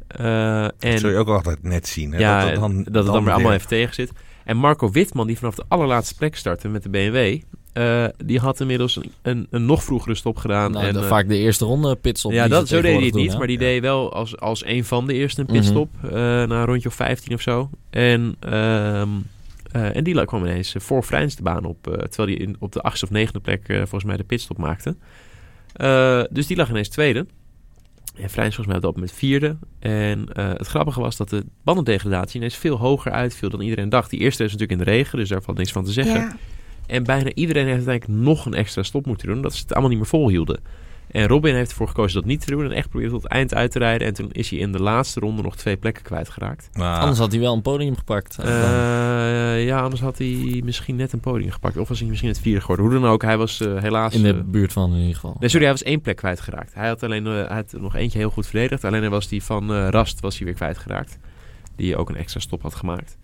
[0.06, 2.12] En Dat zul je ook altijd net zien.
[2.12, 2.18] Hè?
[2.18, 4.12] ja, dat, het dan, dat het dan weer allemaal even tegen zit.
[4.46, 7.38] En Marco Witman, die vanaf de allerlaatste plek startte met de BMW.
[7.72, 10.70] eh, die had inmiddels een, een, een nog vroegere stop gedaan.
[10.72, 12.32] Nou, en, de- eh, vaak de eerste ronde pitstop.
[12.32, 13.38] ja, dat, zo deed hij het niet.
[13.38, 13.64] maar die Ja.
[13.64, 15.56] deed wel als, als een van de eerste een Mhm.
[15.56, 15.88] pitstop.
[16.04, 17.70] eh, na een rondje of 15 of zo.
[17.90, 19.08] En, ehm,
[19.72, 21.82] eh, en die kwam ineens voor Vrijns de baan op.
[21.82, 24.96] terwijl hij in, op de achtste of negende plek volgens mij de pitstop maakte.
[26.30, 27.26] Dus die lag ineens tweede.
[28.20, 29.56] En Vrijns volgens mij op dat moment vierde.
[29.78, 34.10] En eh, het grappige was dat de bandendegradatie ineens veel hoger uitviel dan iedereen dacht.
[34.10, 36.20] Die eerste is natuurlijk in de regen, dus daar valt niks van te zeggen.
[36.20, 36.36] Ja.
[36.86, 39.42] En bijna iedereen heeft uiteindelijk nog een extra stop moeten doen.
[39.42, 40.60] Dat ze het allemaal niet meer volhielden.
[41.10, 42.64] En Robin heeft ervoor gekozen dat niet te doen.
[42.64, 44.06] En echt probeerde tot het eind uit te rijden.
[44.06, 46.68] En toen is hij in de laatste ronde nog twee plekken kwijtgeraakt.
[46.72, 48.38] Maar, Anders had hij wel een podium gepakt.
[48.38, 51.76] Eh ja, anders had hij misschien net een podium gepakt.
[51.76, 52.84] Of was hij misschien het vierde geworden.
[52.86, 54.14] Hoe dan ook, hij was eh, helaas...
[54.14, 55.36] in de eh, buurt van in ieder geval.
[55.40, 56.74] Nee, sorry, hij was één plek kwijtgeraakt.
[56.74, 58.84] Hij had alleen eh, hij had nog eentje heel goed verdedigd.
[58.84, 61.18] Alleen was die van eh, Rast was hij weer kwijtgeraakt.
[61.76, 63.16] Die ook een extra stop had gemaakt.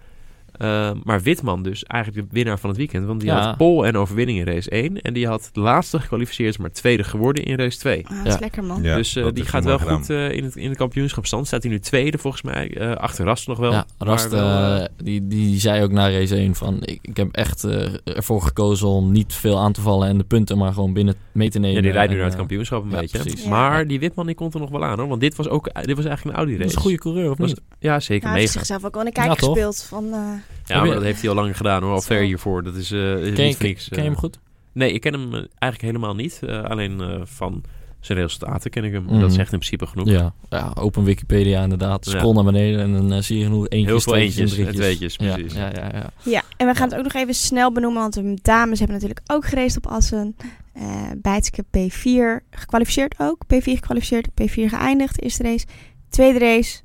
[0.62, 3.06] Eh, maar Witman dus eigenlijk de winnaar van het weekend.
[3.06, 3.40] Want die Ja.
[3.46, 5.02] had pole en overwinning in race 1.
[5.02, 8.04] En die had de laatste gekwalificeerd, maar tweede geworden in race 2.
[8.06, 8.38] Ah, dat is Ja.
[8.40, 8.82] lekker man.
[8.82, 11.46] Ja, dus eh, dat die gaat wel goed eh, in, het, in de kampioenschapstand.
[11.46, 12.76] Staat hij nu tweede volgens mij.
[12.76, 13.72] eh, achter Rast nog wel.
[13.72, 16.76] Ja, Rast wel, die, die zei ook na race 1 van...
[16.80, 17.64] Ik, ik heb echt
[18.04, 20.08] ervoor gekozen om niet veel aan te vallen...
[20.08, 21.76] en de punten maar gewoon binnen mee te nemen.
[21.76, 23.18] ja, die rijdt nu naar het kampioenschap een ja, beetje.
[23.18, 23.42] precies.
[23.42, 23.50] Ja.
[23.50, 25.08] Maar die Witman die komt er nog wel aan hoor.
[25.08, 26.70] Want dit was, ook, dit was eigenlijk een Audi Dat race.
[26.70, 27.60] is een goede coureur, of Was- niet?
[27.78, 28.20] Ja, zeker.
[28.22, 29.48] Nou, hij heeft zichzelf ook wel kijker toch?
[29.48, 29.82] gespeeld.
[29.82, 30.18] Van, eh,
[30.66, 31.92] Ja, maar dat heeft hij al lang gedaan hoor.
[31.92, 32.62] Al ver hiervoor.
[32.62, 33.88] Dat is, eh, is Ken, niet niks.
[33.88, 34.10] ken je eh.
[34.10, 34.38] hem goed?
[34.72, 36.40] Nee, ik ken hem eh, eigenlijk helemaal niet.
[36.46, 37.62] Eh, alleen eh, van
[38.00, 39.02] zijn resultaten ken ik hem.
[39.04, 39.20] Mhm.
[39.20, 40.08] Dat is echt in principe genoeg.
[40.08, 42.04] Ja, ja, open Wikipedia inderdaad.
[42.04, 42.10] Ja.
[42.10, 44.76] Scroll naar beneden en dan eh, zie je genoeg eentjes, Heel veel eentjes en drietjes.
[44.76, 45.54] tweetjes, Ja, precies.
[45.54, 46.10] Ja, ja, ja.
[46.24, 48.00] ja, en we gaan het ook nog even snel benoemen.
[48.02, 50.36] Want de dames hebben natuurlijk ook geraced op Assen.
[50.72, 53.44] Eh Bijtske P4 gekwalificeerd ook.
[53.54, 55.22] P4 gekwalificeerd, P4 geëindigd.
[55.22, 55.66] Eerste race.
[56.08, 56.80] Tweede race.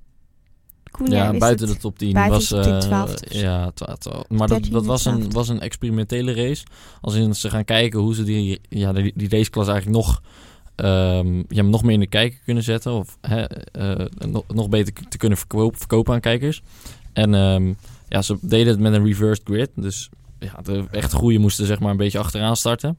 [0.92, 1.76] Koen, Ja, buiten het.
[1.76, 2.48] de top 10 Buiten was...
[2.48, 3.42] de top 10, eh, 12 dus.
[3.42, 3.72] ja,
[4.28, 5.34] maar dat, 13 dat was, een, 12.
[5.34, 6.66] was een experimentele race.
[7.02, 10.22] Als in ze gaan kijken hoe ze die, ja, die, die raceklas eigenlijk nog,
[10.76, 12.92] ehm, ja, nog meer in de kijker kunnen zetten.
[12.92, 16.62] Of hè, eh, nog, nog beter te kunnen verkopen, verkopen aan kijkers.
[17.14, 17.74] En ehm,
[18.10, 19.70] ja, ze deden het met een reversed grid.
[19.76, 20.10] Dus
[20.40, 22.98] ja, de echt goede moesten zeg maar een beetje achteraan starten.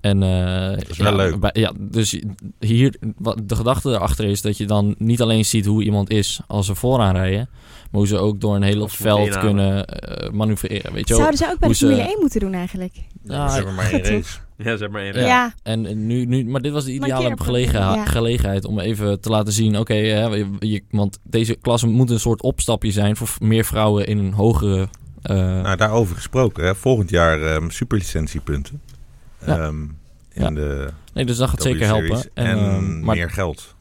[0.00, 1.40] En, eh, is wel ja, leuk.
[1.40, 2.20] bij- ja, dus
[2.58, 6.40] hier, wat de gedachte erachter is dat je dan niet alleen ziet hoe iemand is
[6.46, 10.30] als ze vooraan rijden, maar hoe ze ook door een ze moeten veld kunnen eh,
[10.30, 10.92] manoeuvreren.
[10.92, 11.14] Weet je?
[11.14, 12.94] Zouden ze ook bij de Formule ze- 1 moeten doen eigenlijk?
[13.24, 14.38] Ja, Ze hebben maar één race.
[14.56, 15.14] Ja, zeg maar één.
[15.14, 15.26] Ja.
[15.26, 15.54] Ja.
[15.62, 18.04] En nu, nu, maar dit was de ideale Markeer- gelegen- ja.
[18.04, 22.20] gelegenheid om even te laten zien: oké, hè, je- je- want deze klasse moet een
[22.20, 24.88] soort opstapje zijn voor meer vrouwen in een hogere.
[25.22, 26.64] eh, Nou, daarover gesproken.
[26.64, 26.74] Hè.
[26.74, 28.80] Volgend jaar ehm, superlicentiepunten.
[29.46, 29.58] Ja.
[29.58, 30.50] Ehm, in Ja.
[30.50, 32.22] de nee, dus dat gaat zeker helpen.
[32.34, 33.74] En, En, ehm, maar meer geld.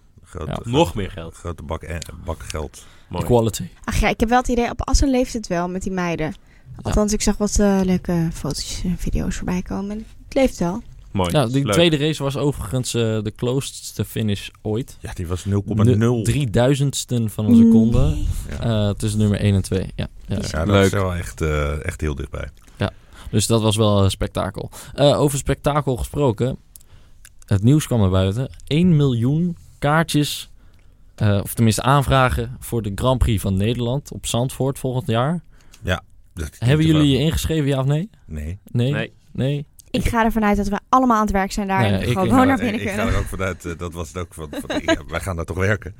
[0.45, 0.59] Ja.
[0.63, 1.35] Nog meer geld.
[1.35, 2.85] Grote bak, eh, bak geld.
[3.07, 3.23] Mooi.
[3.23, 3.67] equality.
[3.83, 6.33] Ach ja, ik heb wel het idee, op Assen leeft het wel met die meiden.
[6.81, 9.91] Althans, ik zag wat eh, leuke foto's en video's voorbij komen.
[9.91, 10.81] En het leeft wel.
[11.11, 11.31] Mooi.
[11.31, 11.73] Nou, die Leuk.
[11.73, 14.97] tweede race was overigens eh, de closedste finish ooit.
[14.99, 16.21] Ja, die was 0,0.
[16.23, 18.27] Drie duizendsten van een seconde Nee.
[18.59, 18.87] Ja.
[18.89, 19.79] eh, tussen nummer 1 en 2.
[19.95, 20.35] Ja, ja.
[20.41, 20.85] Ja, dat Leuk.
[20.85, 22.49] is wel echt, eh, echt heel dichtbij.
[23.29, 24.69] Dus dat was wel een spektakel.
[24.93, 26.57] Eh, over spektakel gesproken.
[27.45, 28.49] Het nieuws kwam naar buiten.
[28.67, 30.49] 1 miljoen kaartjes,
[31.15, 35.41] eh, of tenminste aanvragen voor de Grand Prix van Nederland op Zandvoort volgend jaar.
[36.33, 38.09] Dat klinkt Hebben er jullie wel- je ingeschreven, ja of nee?
[38.25, 38.59] Nee.
[38.71, 38.91] Nee?
[38.91, 39.13] Nee.
[39.31, 39.65] Nee?
[40.05, 41.81] Ik ga ervan uit dat we allemaal aan het werk zijn daar.
[41.81, 43.13] Nee, en ik- gewoon ik naar ik, binnen ik ga kunnen.
[43.13, 45.57] er ook vanuit, eh, dat was het ook van, van ja, wij gaan daar toch
[45.57, 45.95] werken.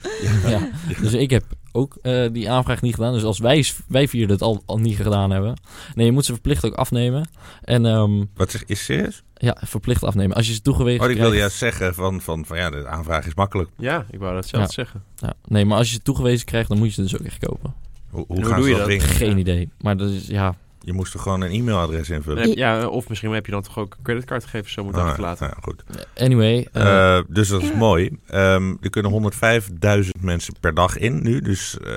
[0.48, 0.60] Ja.
[1.02, 3.14] Dus ik heb ook eh, die aanvraag niet gedaan.
[3.14, 5.60] Dus als wij, wij vier het al, al niet gedaan hebben.
[5.96, 7.30] Nee, je moet ze verplicht ook afnemen.
[7.64, 9.24] En ehm, Wat zeg, is serieus?
[9.36, 10.36] ja, verplicht afnemen.
[10.36, 11.58] Als je ze toegewezen Oh, ik wilde krijgt...
[11.60, 13.70] juist zeggen van, van, van ja, de aanvraag is makkelijk.
[13.78, 14.70] Ja, ik wou dat zelf Ja.
[14.72, 15.04] zeggen.
[15.16, 17.38] Ja, nee, maar als je ze toegewezen krijgt, dan moet je ze dus ook echt
[17.48, 17.74] kopen.
[18.10, 19.02] Hoe, hoe Hoe gaan doe ze je dat dat?
[19.02, 19.70] Geen idee.
[19.82, 20.56] Maar dat is, ja...
[20.88, 22.56] Je moest er gewoon een e-mailadres invullen.
[22.58, 25.48] Ja, of misschien heb je dan toch ook een creditcardgegevens zo moeten Ah, achterlaten.
[25.48, 25.84] ja, goed.
[26.16, 28.18] Anyway, eh, Eh, dus dat is mooi.
[28.28, 31.42] Ehm, er kunnen 105.000 mensen per dag in nu.
[31.42, 31.94] Dus eh,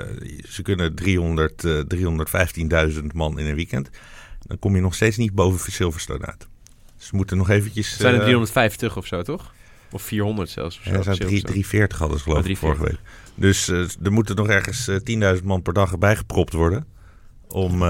[0.49, 3.89] ze kunnen 300, eh 315.000 man in een weekend.
[4.41, 6.47] Dan kom je nog steeds niet boven Silverstone uit.
[6.97, 7.89] Dus we moeten nog eventjes...
[7.91, 9.53] Het zijn er eh, 350 of zo, toch?
[9.91, 10.77] Of 400 zelfs.
[10.77, 11.53] Of zo, Ja, er zijn drie- Silverstone.
[11.63, 12.99] 340 hadden ze geloof Oh, ik vorige week.
[13.35, 13.67] Dus
[14.03, 16.85] er moeten nog ergens eh, 10.000 man per dag erbij gepropt worden.
[17.47, 17.83] Om...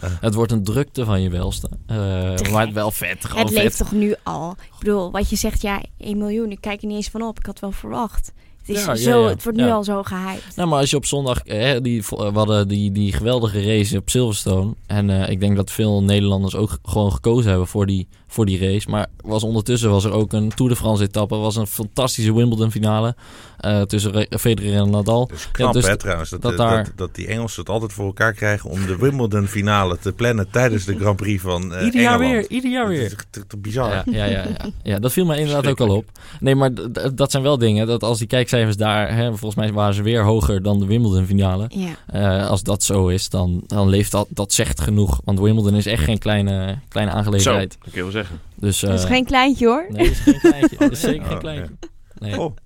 [0.00, 1.68] eh, het wordt een drukte van je welste.
[1.86, 2.74] Te maar gek.
[2.74, 3.24] wel vet.
[3.24, 4.50] Gewoon Het leeft toch nu al?
[4.50, 6.50] Ik bedoel, wat je zegt, ja, 1 miljoen.
[6.50, 7.38] Ik kijk er niet eens van op.
[7.38, 8.32] Ik had wel verwacht.
[8.66, 9.28] Het, is Ja, zo, ja.
[9.28, 9.72] het wordt nu Ja.
[9.72, 10.56] al zo gehyped.
[10.56, 11.38] Nou, maar als je op zondag...
[11.38, 14.74] eh, die, we hadden die, die geweldige race op Silverstone.
[14.86, 18.58] En eh, ik denk dat veel Nederlanders ook gewoon gekozen hebben voor die, voor die
[18.58, 18.90] race.
[18.90, 21.36] Maar was ondertussen was er ook een Tour de France etappe.
[21.36, 23.14] was een fantastische Wimbledon finale.
[23.56, 25.26] eh, tussen Re- Federer en Nadal.
[25.26, 26.30] dus knap dus hè trouwens.
[26.30, 28.96] Dat, dat dat, daar- dat, dat die Engelsen het altijd voor elkaar krijgen om de
[28.96, 32.32] Wimbledon finale te plannen tijdens de Grand Prix van eh ieder jaar Engeland.
[32.48, 33.04] weer, ieder jaar Dat weer.
[33.04, 33.90] is echt te, te bizar.
[33.90, 34.70] Ja, ja, ja, ja.
[34.82, 36.04] ja, dat viel me inderdaad ook al op.
[36.40, 36.70] Nee, maar
[37.14, 37.86] dat zijn wel dingen.
[37.86, 38.26] Dat als die
[38.56, 41.66] kijkcijfers daar, hè, volgens mij waren ze weer hoger dan de Wimbledon finale.
[41.68, 41.96] Ja.
[42.06, 45.20] Eh, als dat zo is, dan, dan leeft dat, dat zegt genoeg.
[45.24, 47.70] Want Wimbledon is echt geen kleine, kleine Zo, aangelegenheid.
[47.70, 48.40] dat kun je wel zeggen.
[48.54, 49.86] Dus, Dat is eh, geen kleintje hoor.
[49.88, 50.76] Nee, dat is geen kleintje.
[50.86, 51.74] Dat is zeker Oh, geen kleintje.
[52.18, 52.40] Nee.
[52.40, 52.56] Oh,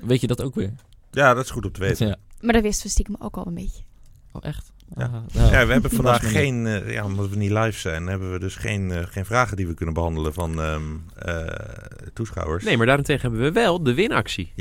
[0.00, 0.72] Weet je dat ook weer?
[1.10, 2.06] ja, dat is goed om te weten.
[2.06, 2.16] Ja.
[2.40, 3.82] Maar dat wisten we stiekem ook al een beetje.
[4.32, 4.72] Oh, echt?
[4.96, 5.22] Ja.
[5.32, 8.54] Ja, we hebben vandaag geen, eh, ja, omdat we niet live zijn, hebben we dus
[8.56, 10.82] geen, eh, geen vragen die we kunnen behandelen van ehm,
[11.18, 11.46] eh,
[12.14, 12.64] toeschouwers.
[12.64, 14.52] Nee, maar daarentegen hebben we wel de winactie.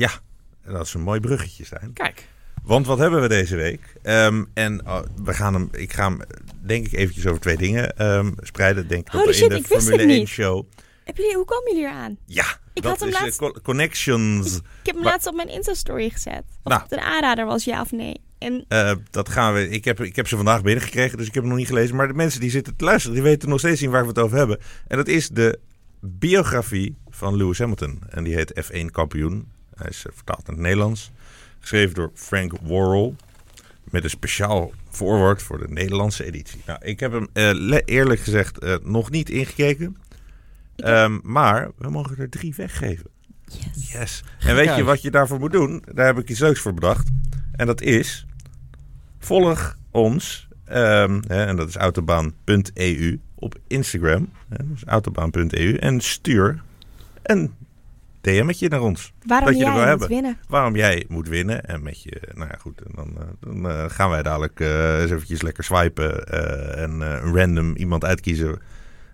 [0.64, 1.94] En dat is een mooi bruggetje zijn.
[1.94, 2.28] Kijk.
[2.64, 3.94] Want wat hebben we deze week?
[4.02, 6.20] Ehm, en oh, we gaan hem, ik ga hem
[6.62, 8.88] denk ik eventjes over twee dingen ehm, spreiden.
[8.88, 10.28] Denk ik Holy shit, in de ik wist Formule het 1 niet.
[10.28, 10.66] show.
[11.16, 12.18] Jullie, hoe komen jullie eraan?
[12.26, 14.56] Ja, Ik dat had hem is laatst- co- Connections.
[14.56, 16.44] Ik heb hem Maar- laatst op mijn Insta-story gezet.
[16.64, 16.82] Of Nou.
[16.82, 18.22] het een aanrader was, ja of nee.
[18.40, 19.70] En Eh, dat gaan we.
[19.70, 21.96] Ik heb, ik heb ze vandaag binnengekregen, dus ik heb hem nog niet gelezen.
[21.96, 24.20] Maar de mensen die zitten te luisteren, die weten nog steeds niet waar we het
[24.20, 24.60] over hebben.
[24.88, 25.60] En dat is de
[26.00, 28.00] biografie van Lewis Hamilton.
[28.10, 29.48] En die heet F1 kampioen.
[29.76, 31.12] Hij is eh, vertaald in het Nederlands.
[31.60, 33.14] Geschreven door Frank Worrell.
[33.84, 36.62] Met een speciaal voorwoord voor de Nederlandse editie.
[36.66, 39.98] Nou, ik heb hem eh, eerlijk gezegd eh, nog niet ingekeken.
[40.76, 43.06] Ehm, maar we mogen er drie weggeven.
[43.46, 43.92] yes.
[43.92, 44.24] Yes.
[44.40, 45.84] En weet je wat je daarvoor moet doen?
[45.94, 47.10] Daar heb ik iets leuks voor bedacht.
[47.52, 48.26] En dat is...
[49.20, 54.30] Volg ons, ehm, hè, en dat is autobaan.eu, op Instagram.
[54.50, 55.76] Hè, dus autobaan.eu.
[55.76, 56.62] En stuur
[57.24, 57.54] een
[58.22, 59.14] DM'tje naar ons.
[59.26, 60.08] Waarom Dat je er jij wil moet hebben.
[60.08, 60.38] winnen?
[60.48, 61.66] Waarom jij moet winnen.
[61.66, 62.22] En met je...
[62.34, 62.82] Nou ja, goed.
[62.82, 66.28] En dan, eh, dan eh, gaan wij dadelijk eh, eens eventjes lekker swipen.
[66.28, 68.60] eh, en eh, een random iemand uitkiezen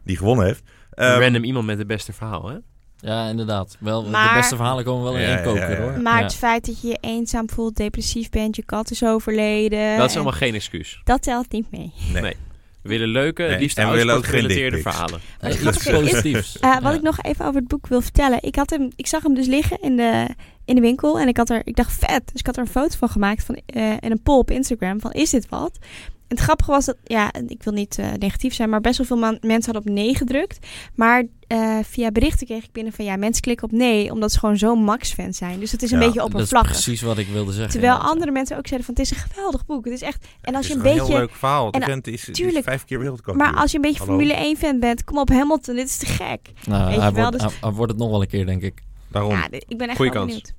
[0.03, 0.63] die gewonnen heeft.
[0.91, 2.55] Ehm, Random iemand met het beste verhaal, hè?
[2.99, 3.77] Ja, inderdaad.
[3.79, 5.81] Wel, De beste verhalen komen wel in één ja, koker, ja, ja.
[5.81, 5.99] hoor.
[6.01, 6.23] Maar Ja.
[6.23, 9.97] het feit dat je je eenzaam voelt, depressief bent, je kat is overleden.
[9.97, 11.01] Dat is en allemaal geen excuus.
[11.03, 11.91] Dat telt niet mee.
[12.13, 12.21] nee.
[12.21, 12.35] Nee.
[12.81, 15.19] We willen leuke, Nee, liefst en we willen ook gerelateerde verhalen.
[15.67, 16.57] Iets positiefs.
[16.59, 16.91] Eh, wat Ja.
[16.91, 18.37] ik nog even over het boek wil vertellen.
[18.41, 20.27] Ik, had hem, ik zag hem dus liggen in de,
[20.65, 21.19] in de winkel.
[21.19, 22.21] En ik, had er, ik dacht vet.
[22.31, 23.43] Dus ik had er een foto van gemaakt.
[23.43, 24.99] Van, eh, en een poll op Instagram.
[25.01, 25.77] Van is dit wat?
[26.27, 29.17] Het grappige was dat, ja, ik wil niet eh, negatief zijn, maar best wel veel
[29.17, 30.67] man- mensen hadden op nee gedrukt.
[30.95, 34.39] Maar eh, via berichten kreeg ik binnen van ja, mensen klikken op nee, omdat ze
[34.39, 35.59] gewoon zo'n Max-fan zijn.
[35.59, 36.71] Dus het is een Ja, beetje Dat is oppervlakkig.
[36.71, 37.71] precies wat ik wilde zeggen.
[37.71, 39.85] Terwijl andere mensen ook zeiden van het is een geweldig boek.
[39.85, 40.25] Het is echt.
[40.41, 41.11] En als Het je is een beetje.
[41.11, 41.71] heel leuk verhaal.
[41.71, 42.63] En- vent is, is tuurlijk.
[42.63, 43.47] vijf keer wereldkampioen.
[43.51, 44.13] Maar als je een beetje Hallo.
[44.17, 46.39] Formule 1 fan bent, kom op Hamilton, dit is te gek.
[46.65, 48.45] Nou, Weet je hij, wel, wordt, dus- hij, hij wordt het nog wel een keer,
[48.45, 48.83] denk ik.
[49.07, 49.31] Daarom.
[49.31, 50.25] Ja, ik ben echt Goeie kans.
[50.25, 50.53] benieuwd.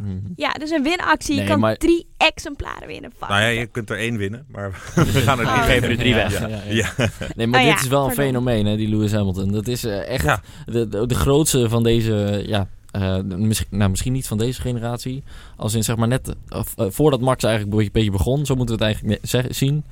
[0.00, 0.16] Mhm.
[0.36, 1.34] Ja, dus een winactie.
[1.34, 3.10] je Nee, kan maar- drie exemplaren winnen.
[3.18, 3.28] Fuck.
[3.28, 5.54] Nou ja, je kunt er één winnen, maar we gaan er Oh.
[5.56, 6.38] niet geven er drie weg.
[6.40, 6.90] Ja, ja, ja.
[6.96, 7.08] Ja.
[7.36, 8.24] Nee, maar Oh dit ja, is wel een pardon.
[8.24, 9.52] fenomeen, hè, die Lewis Hamilton.
[9.52, 10.40] Dat is eh, echt Ja.
[10.66, 15.22] de, de, de grootste van deze, ja, eh, misschien, nou, misschien niet van deze generatie.
[15.56, 18.78] Als in zeg maar net, eh, of, voordat Max eigenlijk een beetje begon, zo moeten
[18.78, 19.84] we het eigenlijk zien.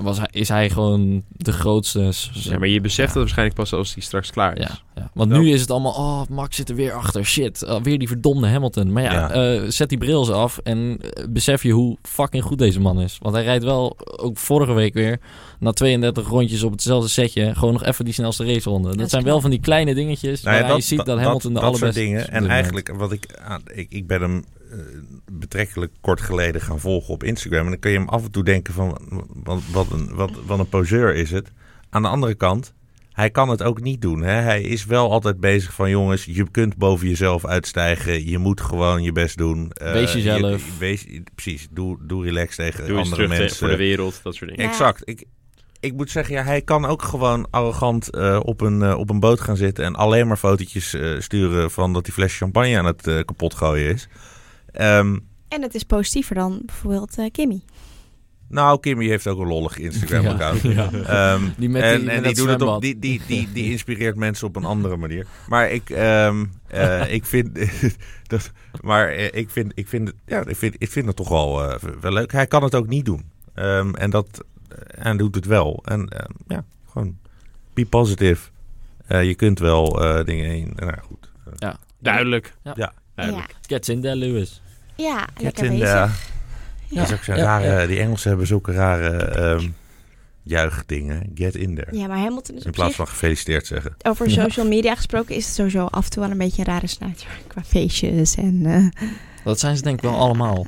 [0.00, 2.12] Was hij, is hij gewoon de grootste.
[2.32, 4.64] Ja, maar je beseft het waarschijnlijk pas als die straks klaar is.
[4.66, 5.10] Ja, ja.
[5.14, 5.38] Want Ja.
[5.38, 7.24] nu is het allemaal, oh, Max zit er weer achter.
[7.24, 8.92] Shit, uh, weer die verdomde Hamilton.
[8.92, 9.30] Maar ja, Ja.
[9.30, 13.00] eh, zet die bril eens af en eh, besef je hoe fucking goed deze man
[13.00, 13.18] is.
[13.22, 15.20] Want hij rijdt wel, ook vorige week weer,
[15.58, 18.88] na 32 rondjes op hetzelfde setje, gewoon nog even die snelste raceronde.
[18.96, 21.52] Dat, is zijn wel van die kleine dingetjes Nou ja, waar je ziet dat, Hamilton
[21.54, 22.20] de dat allerbeste dingen.
[22.20, 24.59] is op En eigenlijk, wat ik, aan- ik, ik ben hem eh,
[25.32, 27.64] betrekkelijk kort geleden gaan volgen op Instagram.
[27.64, 28.98] En dan kun je hem af en toe denken van,
[29.44, 31.52] wat, wat, een, wat, wat een poseur is het.
[31.90, 32.74] Aan de andere kant,
[33.12, 34.22] hij kan het ook niet doen.
[34.22, 34.32] Hè?
[34.32, 38.28] Hij is wel altijd bezig van, jongens, je kunt boven jezelf uitstijgen.
[38.28, 39.70] Je moet gewoon je best doen.
[39.72, 40.40] Eh, Wees jezelf.
[40.66, 43.56] je- wees, precies, doe, doe relax tegen Doe andere mensen.
[43.58, 44.64] voor de wereld, dat soort dingen.
[44.64, 44.70] Ja.
[44.70, 45.02] Exact.
[45.04, 45.24] Ik,
[45.80, 49.20] ik moet zeggen, ja, hij kan ook gewoon arrogant eh, op, een, eh, op een
[49.20, 52.84] boot gaan zitten en alleen maar fotootjes eh, sturen van dat die fles champagne aan
[52.84, 54.08] het eh, kapot gooien is.
[54.72, 55.18] Ehm,
[55.48, 57.60] En het is positiever dan bijvoorbeeld eh, Kimmy.
[58.48, 60.60] nou, Kimmy heeft ook een lollig Instagram-account.
[60.78, 60.90] Ja.
[60.92, 63.48] Ehm, Die met en die- met en die, dat doet het op, die, die, die,
[63.52, 65.26] die inspireert mensen op een andere manier.
[65.48, 67.50] Maar ik, ehm, eh, ik vind
[68.26, 68.50] dat,
[68.80, 71.70] maar eh, ik vind, ik vind, het- ja, ik vind, ik vind het toch wel,
[71.70, 72.32] eh, wel leuk.
[72.32, 73.24] Hij kan het ook niet doen.
[73.54, 74.44] Ehm, en dat,
[74.88, 75.82] en doet het wel.
[75.84, 76.08] En
[76.48, 77.18] ja, gewoon
[77.74, 78.48] be positive.
[79.06, 80.72] Eh, je kunt wel eh, dingen heen.
[80.76, 81.30] Nou ja, goed.
[81.56, 81.78] Ja.
[81.98, 82.54] Duidelijk.
[82.62, 82.92] Ja.
[83.20, 83.26] Ja.
[83.26, 83.54] Duidelijk.
[83.66, 84.62] Gets in there, Lewis.
[84.96, 85.86] Ja, lekker in, bezig.
[85.86, 86.10] eh,
[86.88, 87.00] Ja.
[87.00, 87.86] dat is ook zo'n Ja, rare, ja.
[87.86, 89.68] Die Engelsen hebben zulke rare ehm
[90.42, 91.30] juichdingen.
[91.34, 91.96] Get in there.
[91.98, 93.94] ja, maar Hamilton is In plaats van gefeliciteerd zeggen.
[94.02, 94.42] over Ja.
[94.42, 97.26] social media gesproken, is het sowieso af en toe wel een beetje een rare snuiter.
[97.46, 98.66] Qua feestjes en...
[98.66, 99.04] eh,
[99.44, 100.66] Dat zijn ze denk ik wel allemaal.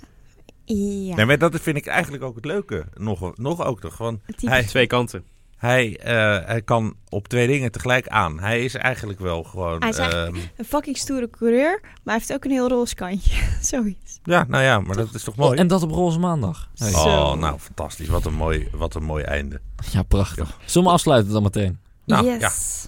[0.64, 2.84] ja, Nee, maar dat vind ik eigenlijk ook het leuke.
[2.94, 3.98] Nog, nog ook toch.
[3.98, 4.48] Want typisch.
[4.48, 5.24] hij, Twee kanten.
[5.62, 8.40] Hij, eh, hij kan op twee dingen tegelijk aan.
[8.40, 9.80] Hij is eigenlijk wel gewoon...
[9.80, 13.42] Hij is ehm, Een fucking stoere coureur, maar hij heeft ook een heel roze kantje.
[13.60, 14.18] Zoiets.
[14.24, 15.52] ja, nou ja, maar dat is toch mooi.
[15.52, 16.68] Oh, en dat op roze maandag.
[16.74, 16.90] Hey.
[16.90, 16.98] Zo.
[16.98, 18.08] Oh, nou, fantastisch.
[18.08, 19.60] Wat een mooi, wat een mooi einde.
[19.90, 20.58] Ja, prachtig.
[20.64, 21.78] Zullen we afsluiten dan meteen?
[22.04, 22.86] Nou, yes.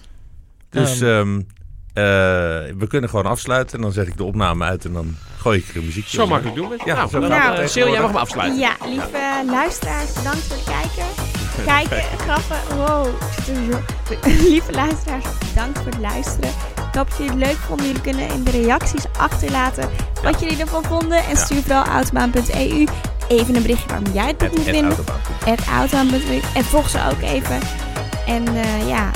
[0.69, 1.09] Dus Ehm.
[1.11, 1.37] ehm,
[1.93, 2.03] eh,
[2.77, 3.75] we kunnen gewoon afsluiten.
[3.75, 6.27] En dan zet ik de opname uit en dan gooi ik er een muziekje Zo
[6.27, 6.85] makkelijk doen we het.
[6.85, 8.59] Ja, nou, zo gaan we eh, Sil, jij mag hem afsluiten.
[8.59, 11.24] Ja, lieve luisteraars, bedankt voor het kijken.
[11.65, 13.07] Kijken, grappen, wow.
[14.49, 16.49] Lieve luisteraars, bedankt voor het luisteren.
[16.49, 17.85] Ik hoop dat jullie het leuk vonden.
[17.85, 19.89] Jullie kunnen in de reacties achterlaten
[20.23, 21.25] wat jullie ervan vonden.
[21.25, 22.85] En stuur vooral autobaan.eu
[23.27, 24.97] even een berichtje waarom jij het boek moet vinden.
[25.73, 26.41] autobaan.eu.
[26.55, 27.59] En volg ze ook even.
[28.27, 29.11] En eh, ja,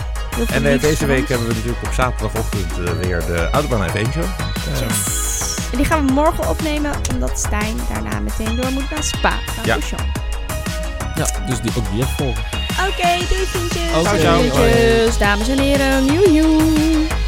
[0.51, 4.23] En eh, deze week hebben we natuurlijk op zaterdagochtend eh, weer de Autobaan F1 show.
[4.23, 5.17] Eh, Yes.
[5.71, 9.33] En die gaan we morgen opnemen, omdat Stijn daarna meteen door moet naar Spa.
[9.63, 9.77] Ja.
[11.19, 12.43] Ja, dus die, ook die even volgen.
[12.87, 13.97] Oké, doei vriendjes.
[13.97, 15.17] Oké, Doei, vriendjes.
[15.17, 17.18] Dames en heren, joe joe.